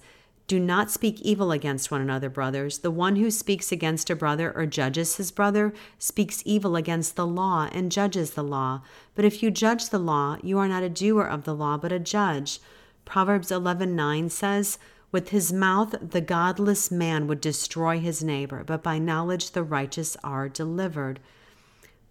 [0.49, 2.79] "Do not speak evil against one another, brothers.
[2.79, 7.27] The one who speaks against a brother or judges his brother speaks evil against the
[7.27, 8.81] law and judges the law.
[9.13, 11.91] But if you judge the law, you are not a doer of the law, but
[11.91, 12.59] a judge."
[13.05, 14.79] Proverbs 11:9 says,
[15.11, 20.17] with his mouth, the godless man would destroy his neighbor, but by knowledge the righteous
[20.23, 21.19] are delivered.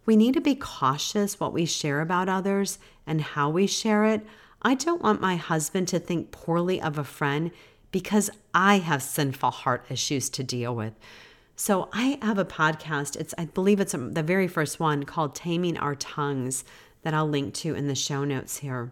[0.05, 4.25] We need to be cautious what we share about others and how we share it.
[4.61, 7.51] I don't want my husband to think poorly of a friend
[7.91, 10.93] because I have sinful heart issues to deal with.
[11.55, 13.15] So I have a podcast.
[13.17, 16.63] It's I believe it's um, the very first one called Taming Our Tongues
[17.01, 18.91] that I'll link to in the show notes here.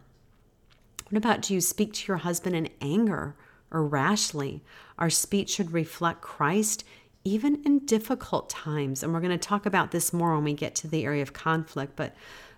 [1.10, 3.36] What about do you speak to your husband in anger
[3.72, 4.64] or rashly?
[4.98, 6.84] Our speech should reflect Christ
[7.24, 9.04] even in difficult times.
[9.04, 11.34] And we're going to talk about this more when we get to the area of
[11.34, 12.16] conflict, but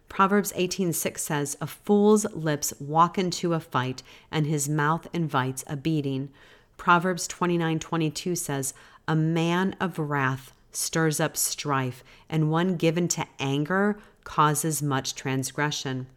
[0.10, 5.78] Proverbs 18:6 says, "A fool's lips walk into a fight, and his mouth invites a
[5.78, 6.30] beating."
[6.78, 8.74] Proverbs 29:22 says,
[9.08, 16.08] "A man of wrath stirs up strife, and one given to anger causes much transgression."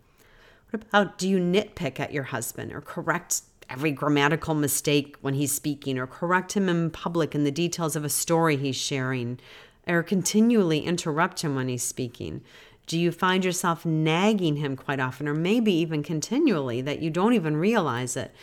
[0.70, 5.52] What about do you nitpick at your husband or correct every grammatical mistake when he's
[5.52, 9.38] speaking or correct him in public in the details of a story he's sharing
[9.86, 12.42] or continually interrupt him when he's speaking?
[12.86, 17.32] Do you find yourself nagging him quite often, or maybe even continually, that you don't
[17.32, 18.34] even realize it?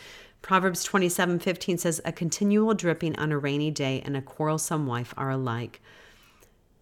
[0.42, 5.12] Proverbs 27 15 says, A continual dripping on a rainy day and a quarrelsome wife
[5.16, 5.80] are alike.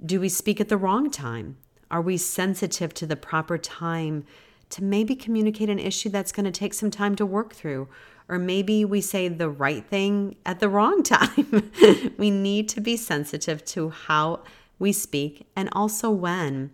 [0.04, 1.56] Do we speak at the wrong time?
[1.90, 4.24] Are we sensitive to the proper time
[4.70, 7.88] to maybe communicate an issue that's going to take some time to work through?
[8.28, 11.72] Or maybe we say the right thing at the wrong time.
[12.16, 14.44] we need to be sensitive to how
[14.78, 16.70] we speak and also when.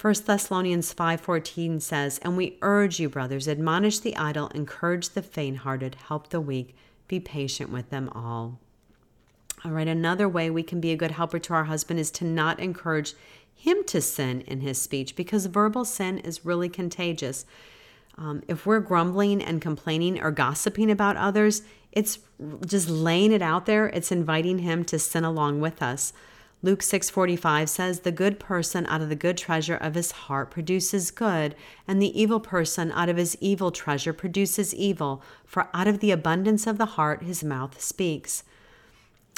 [0.00, 5.96] 1 Thessalonians 5:14 says, "And we urge you, brothers, admonish the idle, encourage the faint-hearted,
[6.06, 6.74] help the weak,
[7.06, 8.58] be patient with them all."
[9.62, 12.24] All right, another way we can be a good helper to our husband is to
[12.24, 13.12] not encourage
[13.54, 17.44] him to sin in his speech because verbal sin is really contagious.
[18.16, 21.60] Um, if we're grumbling and complaining or gossiping about others,
[21.92, 22.20] it's
[22.64, 23.88] just laying it out there.
[23.88, 26.14] It's inviting him to sin along with us.
[26.62, 31.10] Luke 6:45 says the good person out of the good treasure of his heart produces
[31.10, 31.54] good
[31.88, 36.10] and the evil person out of his evil treasure produces evil for out of the
[36.10, 38.44] abundance of the heart his mouth speaks.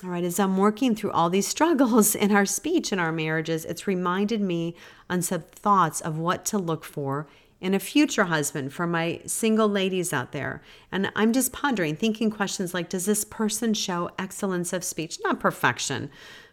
[0.02, 3.64] All right, as I'm working through all these struggles in our speech in our marriages,
[3.64, 4.74] it's reminded me
[5.08, 7.28] on some thoughts of what to look for
[7.60, 10.60] in a future husband for my single ladies out there.
[10.90, 15.20] And I'm just pondering, thinking questions like Does this person show excellence of speech?
[15.22, 16.10] Not perfection,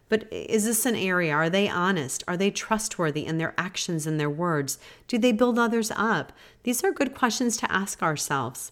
[0.10, 1.34] but is this an area?
[1.34, 2.24] Are they honest?
[2.28, 4.80] Are they trustworthy in their actions and their words?
[5.08, 6.34] Do they build others up?
[6.64, 8.72] These are good questions to ask ourselves.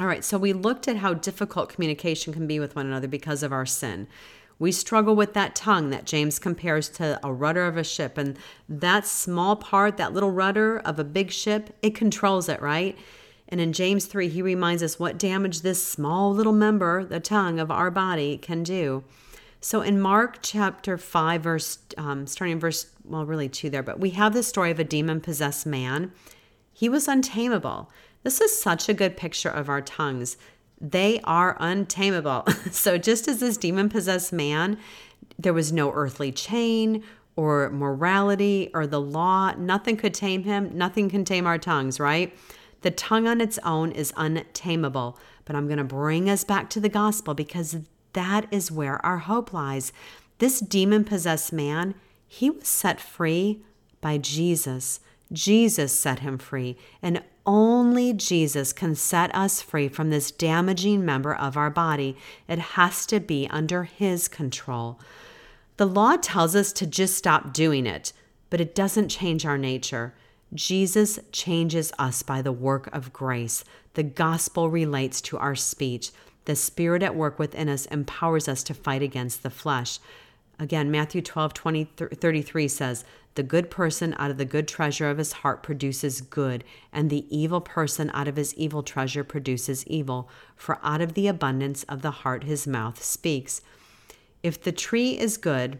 [0.00, 3.44] All right, so we looked at how difficult communication can be with one another because
[3.44, 4.08] of our sin.
[4.58, 8.18] We struggle with that tongue that James compares to a rudder of a ship.
[8.18, 8.36] And
[8.68, 12.98] that small part, that little rudder of a big ship, it controls it, right?
[13.48, 17.60] And in James 3, he reminds us what damage this small little member, the tongue
[17.60, 19.04] of our body, can do.
[19.64, 24.10] So in Mark chapter 5, verse, um, starting verse, well, really two there, but we
[24.10, 26.12] have the story of a demon possessed man.
[26.74, 27.90] He was untamable.
[28.24, 30.36] This is such a good picture of our tongues.
[30.78, 32.44] They are untamable.
[32.72, 34.76] so just as this demon possessed man,
[35.38, 37.02] there was no earthly chain
[37.34, 40.76] or morality or the law, nothing could tame him.
[40.76, 42.36] Nothing can tame our tongues, right?
[42.82, 45.18] The tongue on its own is untamable.
[45.46, 47.78] But I'm going to bring us back to the gospel because
[48.14, 49.92] that is where our hope lies.
[50.38, 51.94] This demon possessed man,
[52.26, 53.62] he was set free
[54.00, 55.00] by Jesus.
[55.32, 61.34] Jesus set him free, and only Jesus can set us free from this damaging member
[61.34, 62.16] of our body.
[62.48, 64.98] It has to be under his control.
[65.76, 68.12] The law tells us to just stop doing it,
[68.48, 70.14] but it doesn't change our nature.
[70.52, 73.64] Jesus changes us by the work of grace.
[73.94, 76.10] The gospel relates to our speech.
[76.44, 79.98] The spirit at work within us empowers us to fight against the flesh.
[80.58, 85.18] Again, Matthew 12, 20, 33 says, The good person out of the good treasure of
[85.18, 90.28] his heart produces good, and the evil person out of his evil treasure produces evil.
[90.54, 93.62] For out of the abundance of the heart his mouth speaks.
[94.42, 95.78] If the tree is good,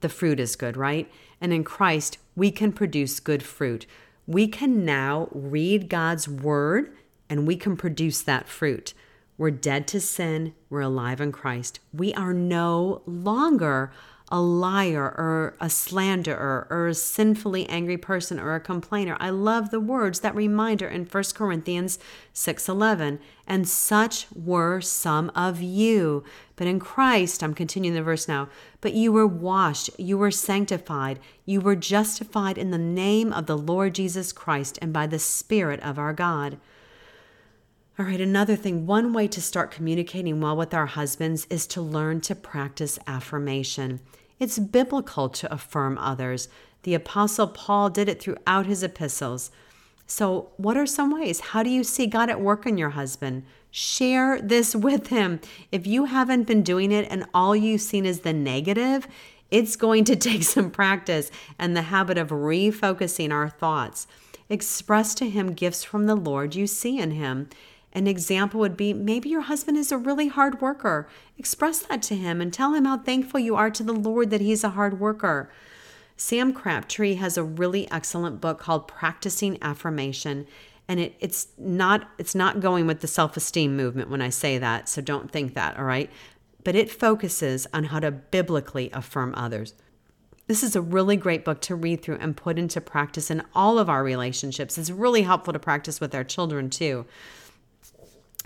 [0.00, 1.10] the fruit is good, right?
[1.40, 3.86] And in Christ, we can produce good fruit.
[4.26, 6.96] We can now read God's word
[7.28, 8.92] and we can produce that fruit.
[9.40, 11.80] We're dead to sin, we're alive in Christ.
[11.94, 13.90] We are no longer
[14.30, 19.16] a liar or a slanderer or a sinfully angry person or a complainer.
[19.18, 21.98] I love the words that reminder in 1 Corinthians
[22.34, 26.22] 6:11, and such were some of you.
[26.56, 28.50] But in Christ, I'm continuing the verse now,
[28.82, 33.56] but you were washed, you were sanctified, you were justified in the name of the
[33.56, 36.58] Lord Jesus Christ and by the Spirit of our God.
[38.00, 41.82] All right, another thing, one way to start communicating well with our husbands is to
[41.82, 44.00] learn to practice affirmation.
[44.38, 46.48] It's biblical to affirm others.
[46.84, 49.50] The Apostle Paul did it throughout his epistles.
[50.06, 51.40] So, what are some ways?
[51.40, 53.44] How do you see God at work in your husband?
[53.70, 55.38] Share this with him.
[55.70, 59.06] If you haven't been doing it and all you've seen is the negative,
[59.50, 64.06] it's going to take some practice and the habit of refocusing our thoughts.
[64.48, 67.50] Express to him gifts from the Lord you see in him.
[67.92, 71.08] An example would be maybe your husband is a really hard worker.
[71.36, 74.40] Express that to him and tell him how thankful you are to the Lord that
[74.40, 75.50] he's a hard worker.
[76.16, 80.46] Sam Crabtree has a really excellent book called Practicing Affirmation
[80.90, 84.88] and it, it's not it's not going with the self-esteem movement when I say that,
[84.88, 86.10] so don't think that, all right?
[86.64, 89.74] But it focuses on how to biblically affirm others.
[90.48, 93.78] This is a really great book to read through and put into practice in all
[93.78, 94.76] of our relationships.
[94.76, 97.06] It's really helpful to practice with our children too.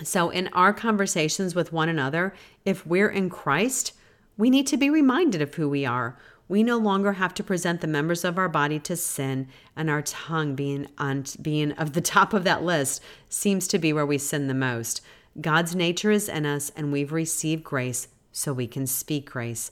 [0.02, 2.34] So, in our conversations with one another,
[2.64, 3.92] if we're in Christ,
[4.36, 6.18] we need to be reminded of who we are.
[6.48, 10.02] We no longer have to present the members of our body to sin, and our
[10.02, 14.18] tongue being on being of the top of that list seems to be where we
[14.18, 15.00] sin the most.
[15.40, 19.70] God's nature is in us, and we've received grace, so we can speak grace.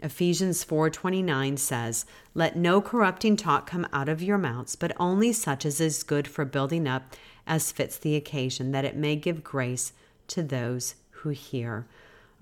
[0.00, 2.04] Ephesians 4:29 says,
[2.34, 6.28] "Let no corrupting talk come out of your mouths, but only such as is good
[6.28, 7.14] for building up
[7.46, 9.92] as fits the occasion, that it may give grace
[10.28, 11.86] to those who hear.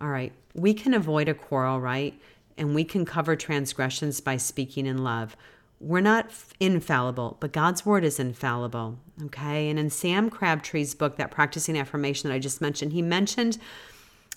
[0.00, 2.20] All right, we can avoid a quarrel, right?
[2.56, 5.36] And we can cover transgressions by speaking in love.
[5.80, 6.30] We're not
[6.60, 8.98] infallible, but God's word is infallible.
[9.24, 9.68] Okay.
[9.68, 13.58] And in Sam Crabtree's book, that practicing affirmation that I just mentioned, he mentioned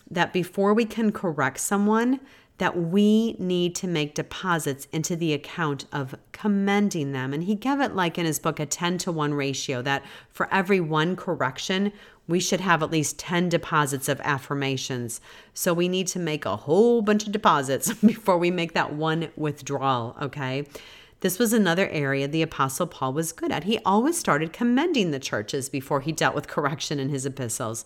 [0.10, 2.20] that before we can correct someone,
[2.58, 7.34] that we need to make deposits into the account of commending them.
[7.34, 10.52] And he gave it like in his book a 10 to 1 ratio that for
[10.54, 11.92] every one correction,
[12.28, 15.20] we should have at least 10 deposits of affirmations.
[15.54, 19.30] So we need to make a whole bunch of deposits before we make that one
[19.36, 20.66] withdrawal, okay?
[21.20, 23.64] This was another area the Apostle Paul was good at.
[23.64, 27.86] He always started commending the churches before he dealt with correction in his epistles.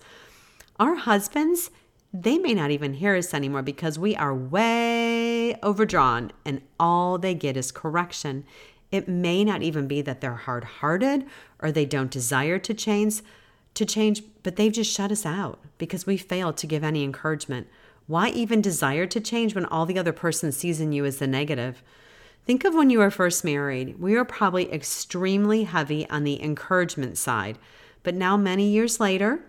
[0.80, 1.72] Our husbands,
[2.14, 7.36] they may not even hear us anymore because we are way overdrawn and all they
[7.36, 8.46] get is correction.
[8.92, 11.26] It may not even be that they're hard-hearted
[11.60, 13.22] or they don't desire to change
[13.76, 17.68] to change, but they've just shut us out because we failed to give any encouragement.
[18.08, 21.28] Why even desire to change when all the other person sees in you is the
[21.28, 21.84] negative?
[22.46, 24.00] Think of when you were first married.
[24.00, 27.60] We were probably extremely heavy on the encouragement side.
[28.02, 29.40] But now, many years later,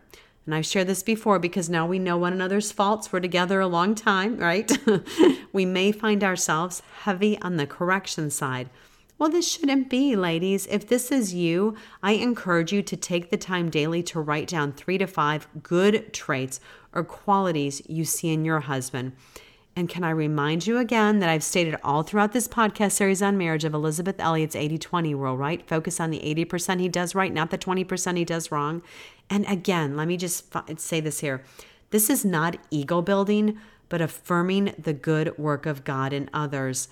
[0.51, 3.12] And I've shared this before because now we know one another's faults.
[3.12, 4.68] We're together a long time, right?
[5.53, 8.68] we may find ourselves heavy on the correction side.
[9.16, 10.66] Well, this shouldn't be, ladies.
[10.66, 14.72] If this is you, I encourage you to take the time daily to write down
[14.72, 16.59] three to five good traits
[16.92, 19.12] or qualities you see in your husband.
[19.76, 23.38] And can I remind you again that I've stated all throughout this podcast series on
[23.38, 25.66] marriage of Elisabeth Elliot's 80 20 rule, right?
[25.68, 28.82] Focus on the 80% he does right, not the 20% he does wrong.
[29.31, 31.43] And again, let me just say this here
[31.91, 33.59] this is not ego building,
[33.89, 36.89] but affirming the good work of God in others.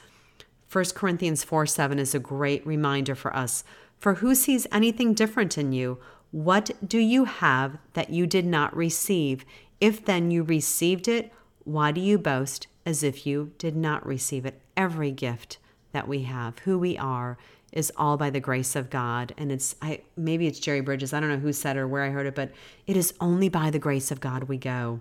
[0.70, 3.64] 1 Corinthians 4 7 is a great reminder for us.
[3.99, 5.99] For who sees anything different in you?
[6.30, 9.45] What do you have that you did not receive?
[9.80, 11.32] If then you received it,
[11.64, 14.61] why do you boast as if you did not receive it?
[14.76, 15.59] Every gift
[15.93, 17.39] that we have, who we are,
[17.72, 19.34] is all by the grace of God.
[19.36, 21.12] And it's I maybe it's Jerry Bridges.
[21.12, 22.52] I don't know who said it or where I heard it, but
[22.86, 25.00] it is only by the grace of God we go.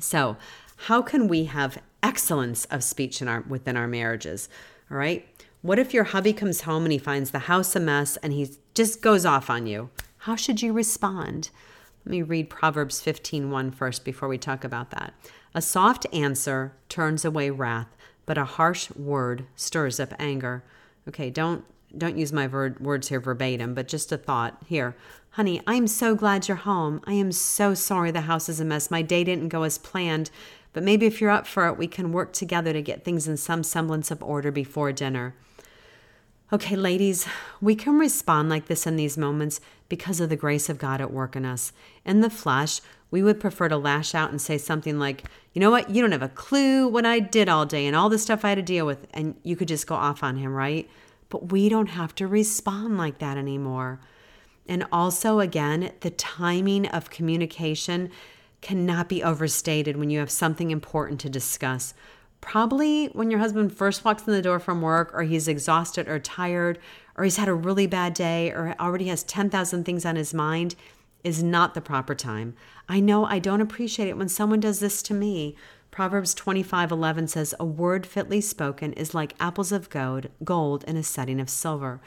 [0.00, 0.36] So,
[0.76, 4.48] how can we have excellence of speech in our within our marriages?
[4.90, 5.26] All right.
[5.62, 8.50] What if your hubby comes home and he finds the house a mess and he
[8.74, 9.90] just goes off on you?
[10.18, 11.50] How should you respond?
[12.04, 15.12] Let me read Proverbs 15 first before we talk about that.
[15.54, 17.96] A soft answer turns away wrath,
[18.26, 20.62] but a harsh word stirs up anger.
[21.08, 21.64] Okay, don't
[21.96, 24.96] don't use my ver- words here verbatim, but just a thought here.
[25.30, 27.00] Honey, I am so glad you're home.
[27.06, 28.90] I am so sorry the house is a mess.
[28.90, 30.30] My day didn't go as planned,
[30.72, 33.36] but maybe if you're up for it, we can work together to get things in
[33.36, 35.34] some semblance of order before dinner.
[36.52, 37.26] Okay, ladies,
[37.60, 41.12] we can respond like this in these moments because of the grace of God at
[41.12, 41.72] work in us.
[42.04, 42.80] In the flesh,
[43.10, 46.12] we would prefer to lash out and say something like, you know what, you don't
[46.12, 48.62] have a clue what I did all day and all the stuff I had to
[48.62, 49.08] deal with.
[49.12, 50.88] And you could just go off on him, right?
[51.30, 53.98] But we don't have to respond like that anymore.
[54.68, 58.08] And also, again, the timing of communication
[58.60, 61.92] cannot be overstated when you have something important to discuss
[62.46, 66.20] probably when your husband first walks in the door from work or he's exhausted or
[66.20, 66.78] tired
[67.16, 70.76] or he's had a really bad day or already has 10,000 things on his mind
[71.24, 72.54] is not the proper time.
[72.88, 75.56] I know I don't appreciate it when someone does this to me.
[75.90, 81.02] Proverbs 25:11 says a word fitly spoken is like apples of gold, gold in a
[81.02, 82.00] setting of silver.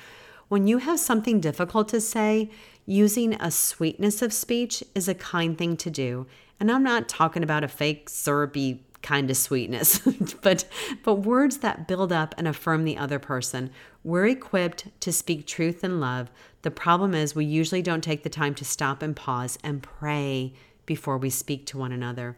[0.48, 2.50] When you have something difficult to say,
[2.86, 6.28] using a sweetness of speech is a kind thing to do.
[6.62, 10.00] And I'm not talking about a fake syrupy kind of sweetness,
[10.42, 10.66] but
[11.04, 13.72] but words that build up and affirm the other person.
[14.04, 16.32] We're equipped to speak truth and love.
[16.62, 20.54] The problem is we usually don't take the time to stop and pause and pray
[20.86, 22.38] before we speak to one another.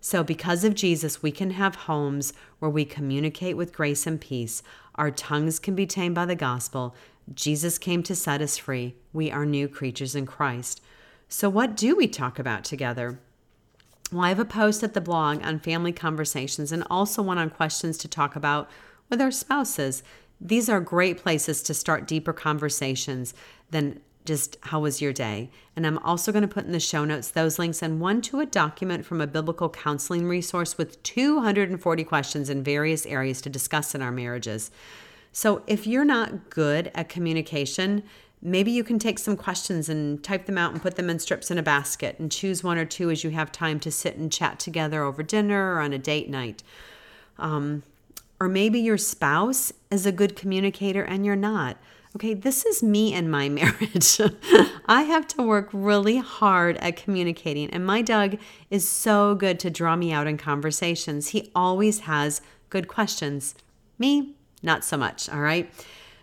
[0.00, 4.62] So, because of Jesus, we can have homes where we communicate with grace and peace.
[4.94, 6.94] Our tongues can be tamed by the gospel.
[7.34, 8.94] Jesus came to set us free.
[9.12, 10.80] We are new creatures in Christ.
[11.28, 13.20] So, what do we talk about together?
[14.12, 17.50] Well, I have a post at the blog on family conversations and also one on
[17.50, 18.68] questions to talk about
[19.08, 20.02] with our spouses.
[20.40, 23.34] These are great places to start deeper conversations
[23.70, 25.50] than just how was your day.
[25.76, 28.40] And I'm also going to put in the show notes those links and one to
[28.40, 33.94] a document from a biblical counseling resource with 240 questions in various areas to discuss
[33.94, 34.70] in our marriages.
[35.32, 38.02] So if you're not good at communication,
[38.42, 41.50] Maybe you can take some questions and type them out and put them in strips
[41.50, 44.32] in a basket and choose one or two as you have time to sit and
[44.32, 46.62] chat together over dinner or on a date night.
[47.38, 47.82] Um,
[48.40, 51.76] or maybe your spouse is a good communicator and you're not.
[52.16, 54.20] Okay, this is me and my marriage.
[54.86, 58.38] I have to work really hard at communicating, and my Doug
[58.70, 61.28] is so good to draw me out in conversations.
[61.28, 63.54] He always has good questions.
[63.98, 65.70] Me, not so much, all right?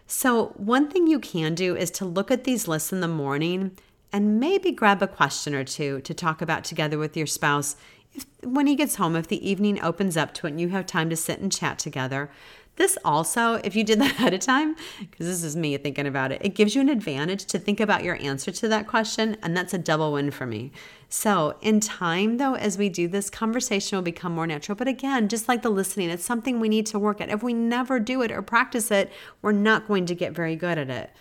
[0.08, 3.78] So, one thing you can do is to look at these lists in the morning
[4.14, 7.76] and maybe grab a question or two to talk about together with your spouse
[8.14, 10.86] if, when he gets home, if the evening opens up to it and you have
[10.86, 12.32] time to sit and chat together.
[12.78, 16.32] This also, if you did that ahead of time, because this is me thinking about
[16.32, 19.58] it, it gives you an advantage to think about your answer to that question, and
[19.58, 20.72] that's a double win for me.
[21.10, 24.76] So, in time, though, as we do this, conversation will become more natural.
[24.76, 27.30] But again, just like the listening, it's something we need to work at.
[27.30, 29.12] If we never do it or practice it,
[29.42, 31.12] we're not going to get very good at it.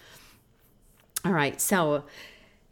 [1.25, 2.05] All right, so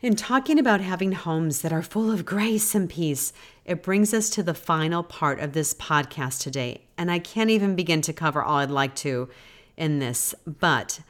[0.02, 3.32] in talking about having homes that are full of grace and peace,
[3.64, 6.82] it brings us to the final part of this podcast today.
[6.98, 9.28] And I can't even begin to cover all I'd like to
[9.76, 11.00] in this, but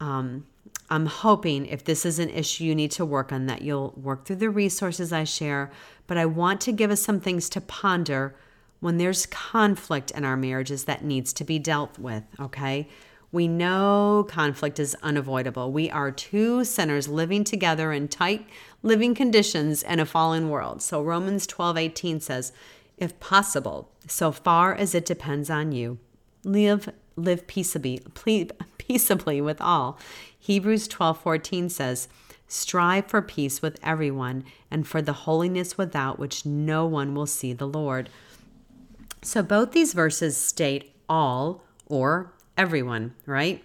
[0.00, 0.46] um,
[0.88, 4.24] I'm hoping if this is an issue you need to work on, that you'll work
[4.24, 5.70] through the resources I share.
[6.06, 8.34] But I want to give us some things to ponder
[8.80, 12.88] when there's conflict in our marriages that needs to be dealt with, okay?
[13.32, 15.70] We know conflict is unavoidable.
[15.70, 18.46] We are two sinners living together in tight
[18.82, 20.82] living conditions in a fallen world.
[20.82, 22.52] So Romans 12:18 says,
[22.98, 25.98] "If possible, so far as it depends on you,
[26.44, 28.02] live live peaceably,
[28.78, 29.96] peaceably with all."
[30.38, 32.08] Hebrews 12:14 says,
[32.48, 37.52] "Strive for peace with everyone and for the holiness without which no one will see
[37.52, 38.10] the Lord."
[39.22, 43.64] So both these verses state all or everyone, right?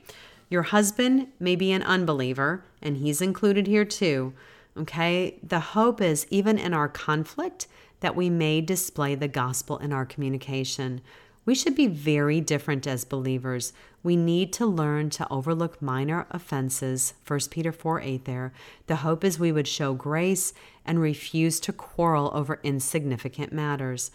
[0.50, 4.34] Your husband may be an unbeliever, and he's included here too.
[4.78, 5.38] Okay.
[5.42, 7.68] The hope is, even in our conflict,
[8.02, 11.02] that we may display the gospel in our communication.
[11.46, 13.72] We should be very different as believers.
[14.04, 17.14] We need to learn to overlook minor offenses.
[17.26, 18.54] 1 Peter 4 8 there.
[18.88, 20.54] The hope is we would show grace
[20.86, 24.12] and refuse to quarrel over insignificant matters.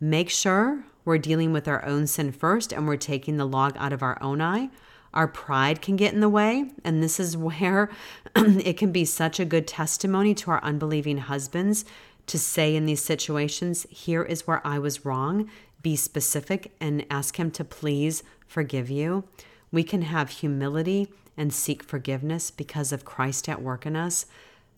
[0.00, 3.92] Make sure we're dealing with our own sin first and we're taking the log out
[3.92, 4.70] of our own eye.
[5.12, 7.90] Our pride can get in the way, and this is where
[8.36, 11.84] it can be such a good testimony to our unbelieving husbands
[12.26, 15.50] to say in these situations, Here is where I was wrong.
[15.82, 19.24] Be specific and ask Him to please forgive you.
[19.72, 24.26] We can have humility and seek forgiveness because of Christ at work in us.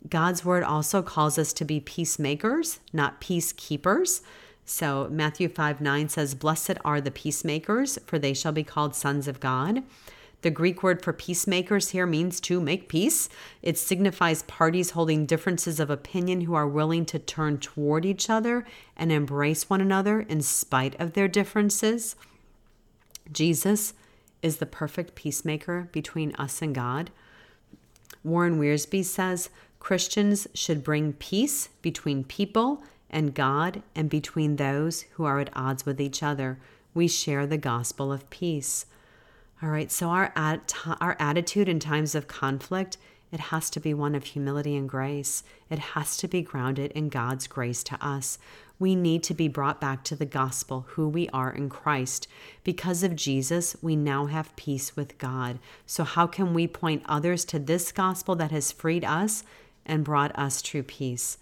[0.09, 4.23] God's word also calls us to be peacemakers, not peacekeepers.
[4.65, 9.29] So Matthew 5 9 says, Blessed are the peacemakers, for they shall be called sons
[9.29, 9.83] of God.
[10.43, 13.29] The Greek word for peacemakers here means to make peace.
[13.63, 18.67] It signifies parties holding differences of opinion who are willing to turn toward each other
[18.97, 22.17] and embrace one another in spite of their differences.
[23.31, 23.95] Jesus
[24.43, 27.11] is the perfect peacemaker between us and God.
[28.25, 29.49] Warren Wiersbe says
[29.79, 32.83] Christians should bring peace between people
[33.13, 36.59] and God and between those who are at odds with each other.
[36.95, 38.87] We share the gospel of peace.
[39.63, 40.33] All right, so our,
[41.01, 42.97] our attitude in times of conflict,
[43.31, 45.45] it has to be one of humility and grace.
[45.71, 48.39] It has to be grounded in God's grace to us.
[48.79, 52.27] We need to be brought back to the gospel, who we are in Christ.
[52.65, 55.61] Because of Jesus, we now have peace with God.
[55.87, 59.45] So, how can we point others to this gospel that has freed us
[59.87, 61.39] and brought us true peace?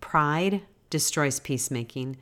[0.00, 0.60] Pride
[0.92, 2.18] destroys peacemaking.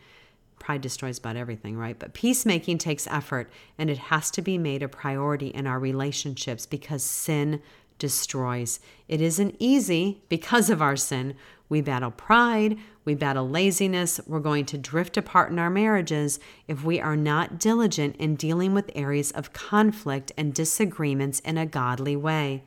[0.61, 1.99] Pride destroys about everything, right?
[1.99, 6.67] But peacemaking takes effort and it has to be made a priority in our relationships
[6.67, 7.61] because sin
[7.99, 8.79] destroys.
[9.09, 11.35] It isn't easy because of our sin.
[11.69, 16.85] We battle pride, we battle laziness, we're going to drift apart in our marriages if
[16.85, 22.17] we are not diligent in dealing with areas of conflict and disagreements in a godly
[22.17, 22.63] way.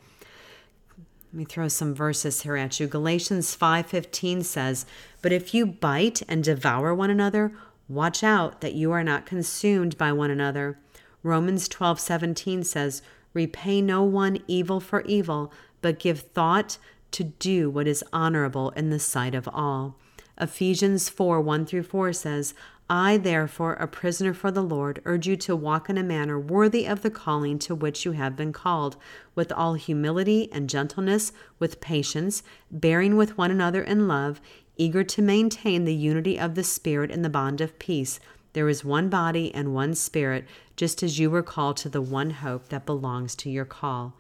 [1.34, 2.86] Let me throw some verses here at you.
[2.86, 4.86] Galatians 5:15 says,
[5.24, 7.54] "But if you bite and devour one another,
[7.90, 10.78] watch out that you are not consumed by one another."
[11.24, 13.02] Romans 12:17 says,
[13.34, 16.78] "Repay no one evil for evil, but give thought
[17.10, 19.98] to do what is honorable in the sight of all."
[20.40, 22.54] Ephesians 4 1 through 4 says,
[22.96, 26.86] I, therefore, a prisoner for the Lord, urge you to walk in a manner worthy
[26.86, 28.98] of the calling to which you have been called,
[29.34, 34.40] with all humility and gentleness, with patience, bearing with one another in love,
[34.78, 38.20] eager to maintain the unity of the Spirit in the bond of peace.
[38.54, 42.30] There is one body and one Spirit, just as you were called to the one
[42.30, 44.14] hope that belongs to your call.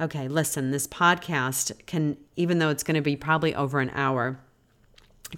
[0.00, 4.38] Okay, listen, this podcast can, even though it's going to be probably over an hour,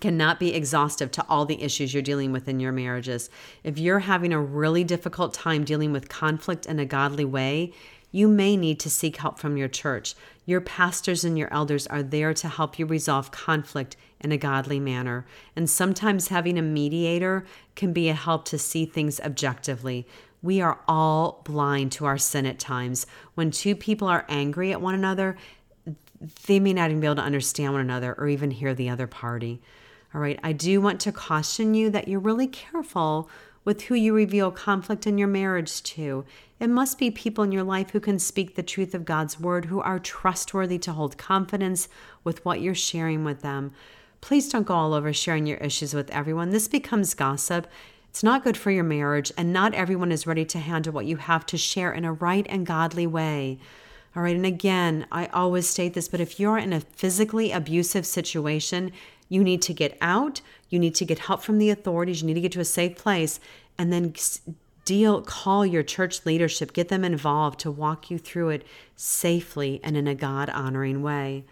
[0.01, 3.31] cannot be exhaustive to all the issues you're dealing with in your marriages.
[3.65, 7.73] If you're having a really difficult time dealing with conflict in a godly way,
[8.11, 10.15] you may need to seek help from your church.
[10.45, 14.81] Your pastors and your elders are there to help you resolve conflict in a godly
[14.81, 15.27] manner.
[15.55, 17.45] And sometimes having a mediator
[17.75, 20.07] can be a help to see things objectively.
[20.43, 23.07] We are all blind to our sin at times.
[23.35, 25.37] When two people are angry at one another,
[26.47, 29.07] they may not even be able to understand one another or even hear the other
[29.07, 29.61] party.
[30.17, 33.29] All right, I do want to caution you that you're really careful
[33.67, 36.25] with who you reveal conflict in your marriage to.
[36.59, 39.67] It must be people in your life who can speak the truth of God's word,
[39.67, 41.91] who are trustworthy to hold confidence
[42.25, 43.73] with what you're sharing with them.
[44.23, 46.49] Please don't go all over sharing your issues with everyone.
[46.49, 47.67] This becomes gossip.
[48.09, 51.19] It's not good for your marriage, and not everyone is ready to handle what you
[51.19, 53.59] have to share in a right and godly way.
[54.17, 58.07] All right, and again, I always state this, but if you're in a physically abusive
[58.07, 58.93] situation,
[59.29, 62.35] you need to get out, you need to get help from the authorities, you need
[62.35, 63.41] to get to a safe place,
[63.79, 64.15] and then
[64.87, 68.65] deal call your church leadership get them involved to walk you through it
[68.95, 71.45] safely and in a god honoring way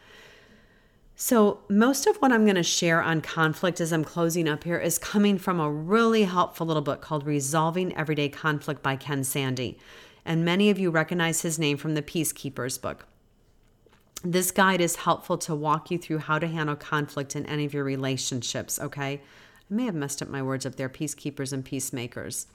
[1.16, 4.79] so most of what i'm going to share on conflict as i'm closing up here
[4.79, 9.77] is coming from a really helpful little book called resolving everyday conflict by ken Sandy.
[10.25, 13.05] and many of you recognize his name from the Peacekeepers book.
[14.25, 17.75] This guide is helpful to walk you through how to handle conflict in any of
[17.75, 19.20] your relationships, okay?
[19.70, 22.47] I may have messed up my words up there peacekeepers and peacemakers.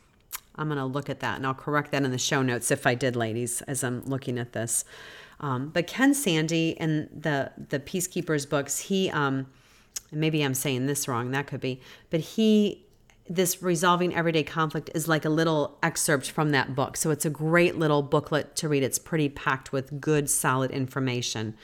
[0.56, 2.88] I'm going to look at that and I'll correct that in the show notes if
[2.88, 4.84] I did, ladies, as I'm looking at this.
[5.40, 9.48] Um, but Ken Sande in the the Peacekeepers books, he um,
[10.12, 12.84] maybe I'm saying this wrong, that could be, but he
[13.30, 16.98] this resolving everyday conflict is like a little excerpt from that book.
[16.98, 18.82] So it's a great little booklet to read.
[18.82, 21.56] It's pretty packed with good, solid information.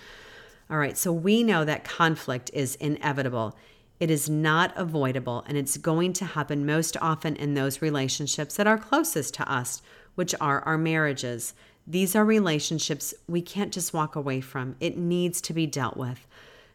[0.69, 3.57] All right, so we know that conflict is inevitable.
[3.99, 8.67] It is not avoidable, and it's going to happen most often in those relationships that
[8.67, 9.81] are closest to us,
[10.15, 11.53] which are our marriages.
[11.87, 16.27] These are relationships we can't just walk away from, it needs to be dealt with.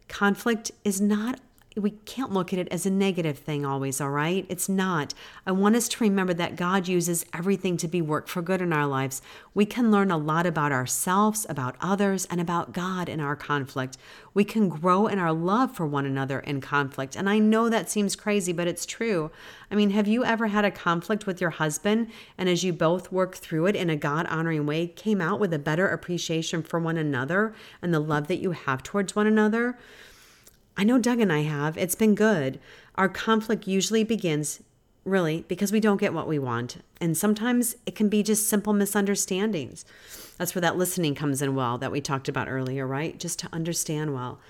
[0.09, 1.41] Conflict is not
[1.77, 4.45] we can't look at it as a negative thing always, all right?
[4.49, 5.15] It's not.
[5.47, 8.73] I want us to remember that God uses everything to be worked for good in
[8.73, 9.23] our lives.
[9.55, 13.97] We can learn a lot about ourselves, about others, and about God in our conflict.
[14.35, 17.15] We can grow in our love for one another in conflict.
[17.15, 19.31] And I know that seems crazy, but it's true.
[19.71, 23.13] I mean, have you ever had a conflict with your husband and as you both
[23.13, 26.81] worked through it in a God honoring way, came out with a better appreciation for
[26.81, 29.79] one another and the love that you have towards one another?
[30.81, 31.77] I know Doug and I have.
[31.77, 32.59] It's been good.
[32.95, 34.63] Our conflict usually begins
[35.05, 36.79] really because we don't get what we want.
[37.03, 39.85] And sometimes it can be just simple misunderstandings.
[40.39, 43.19] That's where that listening comes in well that we talked about earlier, right?
[43.19, 44.41] Just to understand well.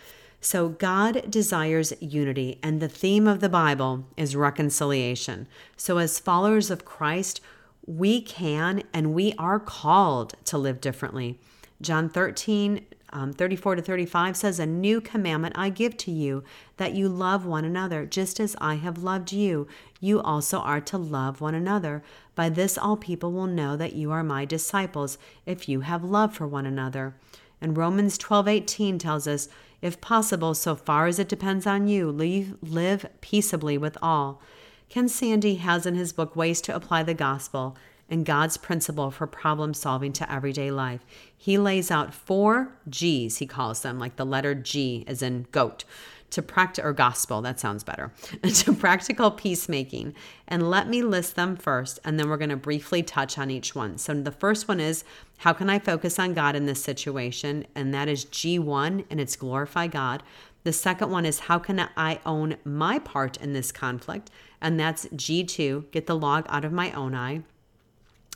[0.41, 5.49] So, God desires unity, and the theme of the Bible is reconciliation.
[5.77, 7.41] So, as followers of Christ,
[7.87, 11.41] we can and we are called to live differently.
[11.83, 16.45] John 13, um, 34 to 35 says, A new commandment I give to you,
[16.77, 19.67] that you love one another, just as I have loved you.
[20.01, 22.03] You also are to love one another.
[22.35, 26.35] By this, all people will know that you are my disciples, if you have love
[26.35, 27.15] for one another.
[27.61, 29.49] And Romans 12 18 tells us,
[29.83, 34.41] If possible, so far as it depends on you, leave, live peaceably with all.
[34.89, 37.77] Ken Sande has in his book Ways to Apply the Gospel
[38.11, 41.01] and God's principle for problem solving to everyday life.
[41.43, 45.85] He lays out four G's, he calls them, like the letter G as in goat,
[46.29, 48.13] to practice or gospel, that sounds better,
[48.43, 50.15] to practical peacemaking.
[50.47, 53.75] And let me list them first, and then we're going to briefly touch on each
[53.75, 53.97] one.
[53.97, 55.03] So the first one is
[55.39, 57.65] how can I focus on God in this situation?
[57.75, 60.23] And that is G1, and it's glorify God.
[60.65, 64.31] The second one is how can I own my part in this conflict?
[64.61, 67.45] And that's G2, get the log out of my own eye.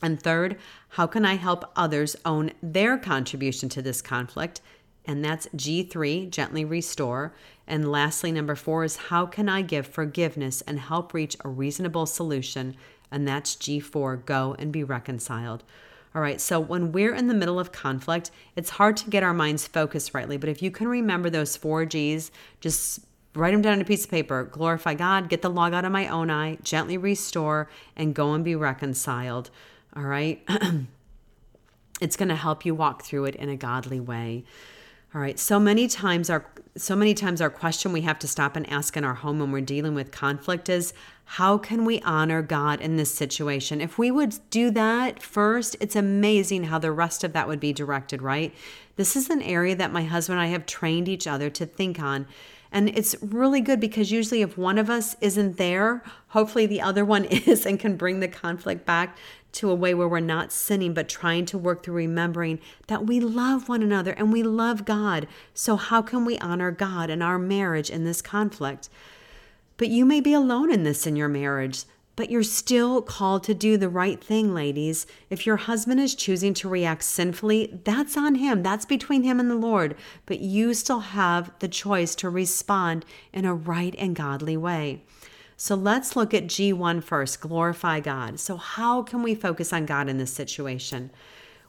[0.02, 0.58] And third,
[0.90, 4.60] how can I help others own their contribution to this conflict?
[5.06, 7.34] And that's G3, gently restore.
[7.66, 12.06] And lastly, number four is how can I give forgiveness and help reach a reasonable
[12.06, 12.76] solution?
[13.10, 15.62] And that's G4, go and be reconciled.
[16.14, 19.34] All right, so when we're in the middle of conflict, it's hard to get our
[19.34, 20.36] minds focused rightly.
[20.36, 22.30] But if you can remember those four G's,
[22.60, 23.00] just
[23.34, 25.90] write them down on a piece of paper glorify God, get the log out of
[25.90, 29.50] my own eye, gently restore, and go and be reconciled.
[29.96, 30.46] All right.
[32.00, 34.44] it's going to help you walk through it in a godly way.
[35.14, 35.38] All right.
[35.38, 36.44] So many times our
[36.76, 39.52] so many times our question we have to stop and ask in our home when
[39.52, 40.92] we're dealing with conflict is
[41.24, 43.80] how can we honor God in this situation?
[43.80, 47.72] If we would do that first, it's amazing how the rest of that would be
[47.72, 48.52] directed, right?
[48.96, 52.00] This is an area that my husband and I have trained each other to think
[52.00, 52.26] on.
[52.72, 57.04] And it's really good because usually, if one of us isn't there, hopefully the other
[57.04, 59.16] one is and can bring the conflict back
[59.54, 63.20] to a way where we're not sinning, but trying to work through remembering that we
[63.20, 65.26] love one another and we love God.
[65.54, 68.88] So, how can we honor God in our marriage in this conflict?
[69.76, 71.84] But you may be alone in this in your marriage,
[72.16, 75.06] but you're still called to do the right thing, ladies.
[75.30, 78.62] If your husband is choosing to react sinfully, that's on him.
[78.62, 79.96] That's between him and the Lord.
[80.26, 85.02] But you still have the choice to respond in a right and godly way.
[85.56, 88.40] So let's look at G1 first glorify God.
[88.40, 91.10] So, how can we focus on God in this situation?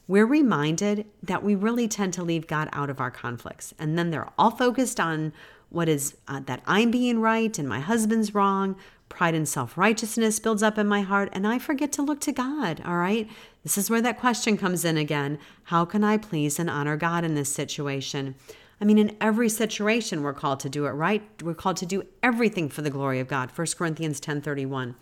[0.08, 3.74] We're reminded that we really tend to leave God out of our conflicts.
[3.80, 5.34] And then they're all focused on
[5.70, 8.76] what is uh, that I'm being right and my husband's wrong.
[9.10, 12.32] Pride and self righteousness builds up in my heart, and I forget to look to
[12.32, 12.82] God.
[12.86, 13.30] All right.
[13.62, 17.24] This is where that question comes in again How can I please and honor God
[17.24, 18.36] in this situation?
[18.80, 21.24] I mean, in every situation, we're called to do it right.
[21.42, 23.52] We're called to do everything for the glory of God.
[23.56, 24.96] 1 Corinthians 10 31.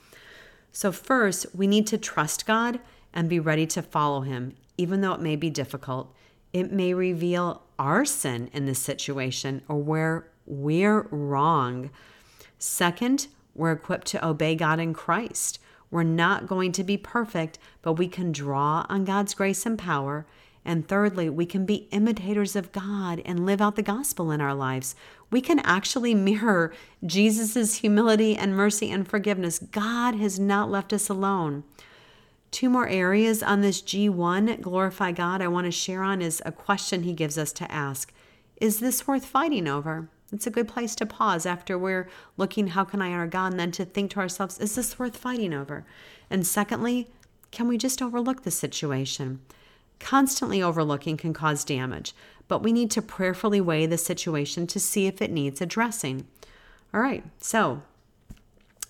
[0.71, 2.79] So, first, we need to trust God
[3.13, 6.13] and be ready to follow Him, even though it may be difficult.
[6.51, 11.89] It may reveal our sin in this situation or where we're wrong.
[12.59, 15.59] Second, we're equipped to obey God in Christ.
[15.91, 20.25] We're not going to be perfect, but we can draw on God's grace and power.
[20.65, 24.53] And thirdly, we can be imitators of God and live out the gospel in our
[24.53, 24.95] lives.
[25.29, 26.73] We can actually mirror
[27.05, 29.59] Jesus' humility and mercy and forgiveness.
[29.59, 31.63] God has not left us alone.
[32.51, 36.51] Two more areas on this G1, glorify God, I want to share on is a
[36.51, 38.13] question he gives us to ask
[38.61, 40.07] Is this worth fighting over?
[40.31, 43.51] It's a good place to pause after we're looking, how can I honor God?
[43.51, 45.85] And then to think to ourselves, is this worth fighting over?
[46.29, 47.09] And secondly,
[47.51, 49.41] can we just overlook the situation?
[50.03, 52.13] Constantly overlooking can cause damage,
[52.49, 56.27] but we need to prayerfully weigh the situation to see if it needs addressing.
[56.93, 57.81] All right, so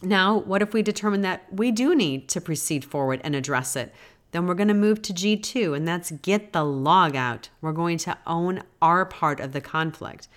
[0.01, 3.93] now, what if we determine that we do need to proceed forward and address it?
[4.31, 7.49] Then we're going to move to G2, and that's get the log out.
[7.61, 10.27] We're going to own our part of the conflict.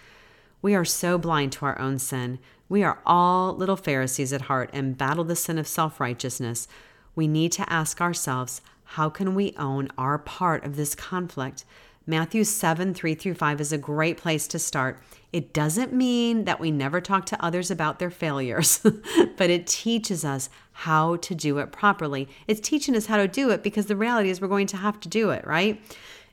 [0.60, 2.38] We are so blind to our own sin.
[2.68, 6.68] We are all little Pharisees at heart and battle the sin of self righteousness.
[7.14, 8.60] We need to ask ourselves
[8.90, 11.64] how can we own our part of this conflict?
[12.06, 15.02] Matthew 7 3 through 5 is a great place to start.
[15.32, 18.80] It doesn't mean that we never talk to others about their failures,
[19.36, 22.28] but it teaches us how to do it properly.
[22.46, 25.00] It's teaching us how to do it because the reality is we're going to have
[25.00, 25.82] to do it, right?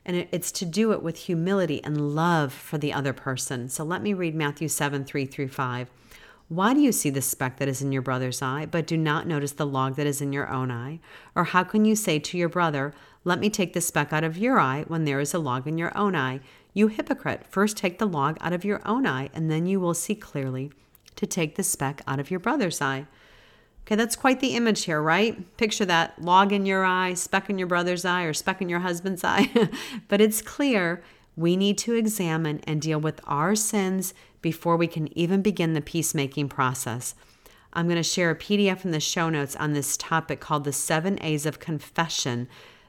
[0.06, 3.68] And it's to do it with humility and love for the other person.
[3.68, 5.90] So let me read Matthew 7 3 through 5.
[6.48, 9.26] Why do you see the speck that is in your brother's eye, but do not
[9.26, 11.00] notice the log that is in your own eye?
[11.34, 12.92] Or how can you say to your brother,
[13.24, 15.78] Let me take the speck out of your eye when there is a log in
[15.78, 16.40] your own eye?
[16.74, 19.94] You hypocrite, first take the log out of your own eye, and then you will
[19.94, 20.70] see clearly
[21.16, 23.06] to take the speck out of your brother's eye.
[23.86, 25.56] Okay, that's quite the image here, right?
[25.56, 28.80] Picture that log in your eye, speck in your brother's eye, or speck in your
[28.80, 29.50] husband's eye.
[30.08, 31.02] but it's clear
[31.36, 35.80] we need to examine and deal with our sins before we can even begin the
[35.80, 37.14] peacemaking process.
[37.72, 40.72] I'm going to share a PDF in the show notes on this topic called the
[40.72, 42.48] seven A's of confession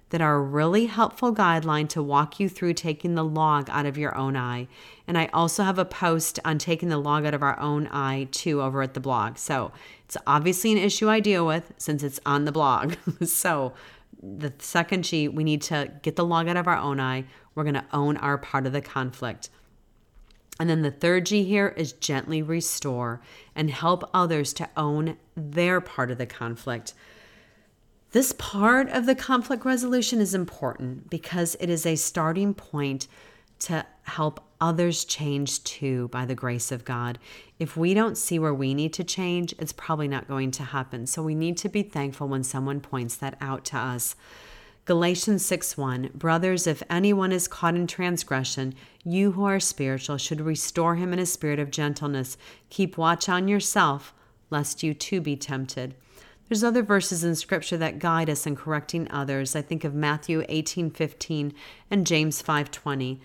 [0.09, 3.97] that are a really helpful guideline to walk you through taking the log out of
[3.97, 4.67] your own eye.
[5.07, 8.27] And I also have a post on taking the log out of our own eye
[8.31, 9.37] too over at the blog.
[9.37, 9.71] So
[10.05, 12.95] it's obviously an issue I deal with since it's on the blog.
[13.25, 13.73] so
[14.22, 17.26] the second G, we need to get the log out of our own eye.
[17.53, 19.49] We're going to own our part of the conflict.
[20.59, 23.22] And then the third G here is gently restore
[23.55, 26.93] and help others to own their part of the conflict.
[28.11, 33.07] This part of the conflict resolution is important because it is a starting point
[33.60, 37.20] to help others change too by the grace of God.
[37.60, 41.08] If we don't see where we need to change, it's probably not going to happen.
[41.08, 44.16] So we need to be thankful when someone points that out to us.
[44.86, 50.41] Galatians 6 1 Brothers, if anyone is caught in transgression, you who are spiritual should
[50.41, 52.38] restore him in a spirit of gentleness.
[52.70, 54.14] Keep watch on yourself,
[54.51, 55.95] lest you too be tempted.
[56.47, 59.56] There's other verses in scripture that guide us in correcting others.
[59.56, 61.53] I think of Matthew 18 15
[61.89, 63.20] and James 5 20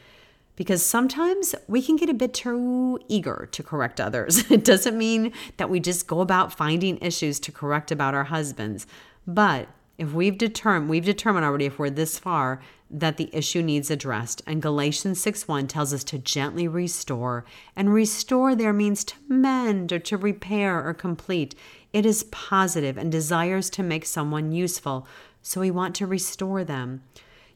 [0.60, 4.44] because sometimes we can get a bit too eager to correct others.
[4.50, 8.86] It doesn't mean that we just go about finding issues to correct about our husbands,
[9.26, 13.90] but if we've determined we've determined already if we're this far that the issue needs
[13.90, 17.44] addressed and galatians 6 1 tells us to gently restore
[17.74, 21.54] and restore there means to mend or to repair or complete
[21.92, 25.06] it is positive and desires to make someone useful
[25.42, 27.02] so we want to restore them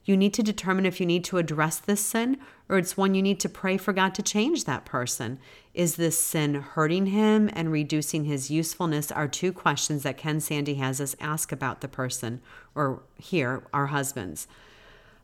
[0.05, 2.38] you need to determine if you need to address this sin
[2.68, 5.38] or it's one you need to pray for God to change that person.
[5.72, 9.11] Is this sin hurting him and reducing his usefulness?
[9.11, 12.40] Are two questions that Ken Sande has us ask about the person
[12.74, 14.46] or here, our husbands.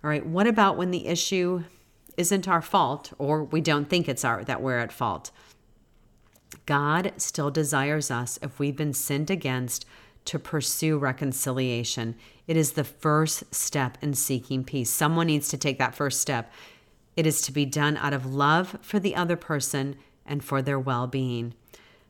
[0.03, 1.64] All right, what about when the issue
[2.16, 5.31] isn't our fault or we don't think it's our that we're at fault?
[6.66, 9.85] God still desires us if we've been sinned against
[10.26, 12.14] to pursue reconciliation.
[12.51, 14.91] It is the first step in seeking peace.
[14.91, 16.51] Someone needs to take that first step.
[17.17, 19.95] It is to be done out of love for the other person
[20.27, 21.55] and for their well being.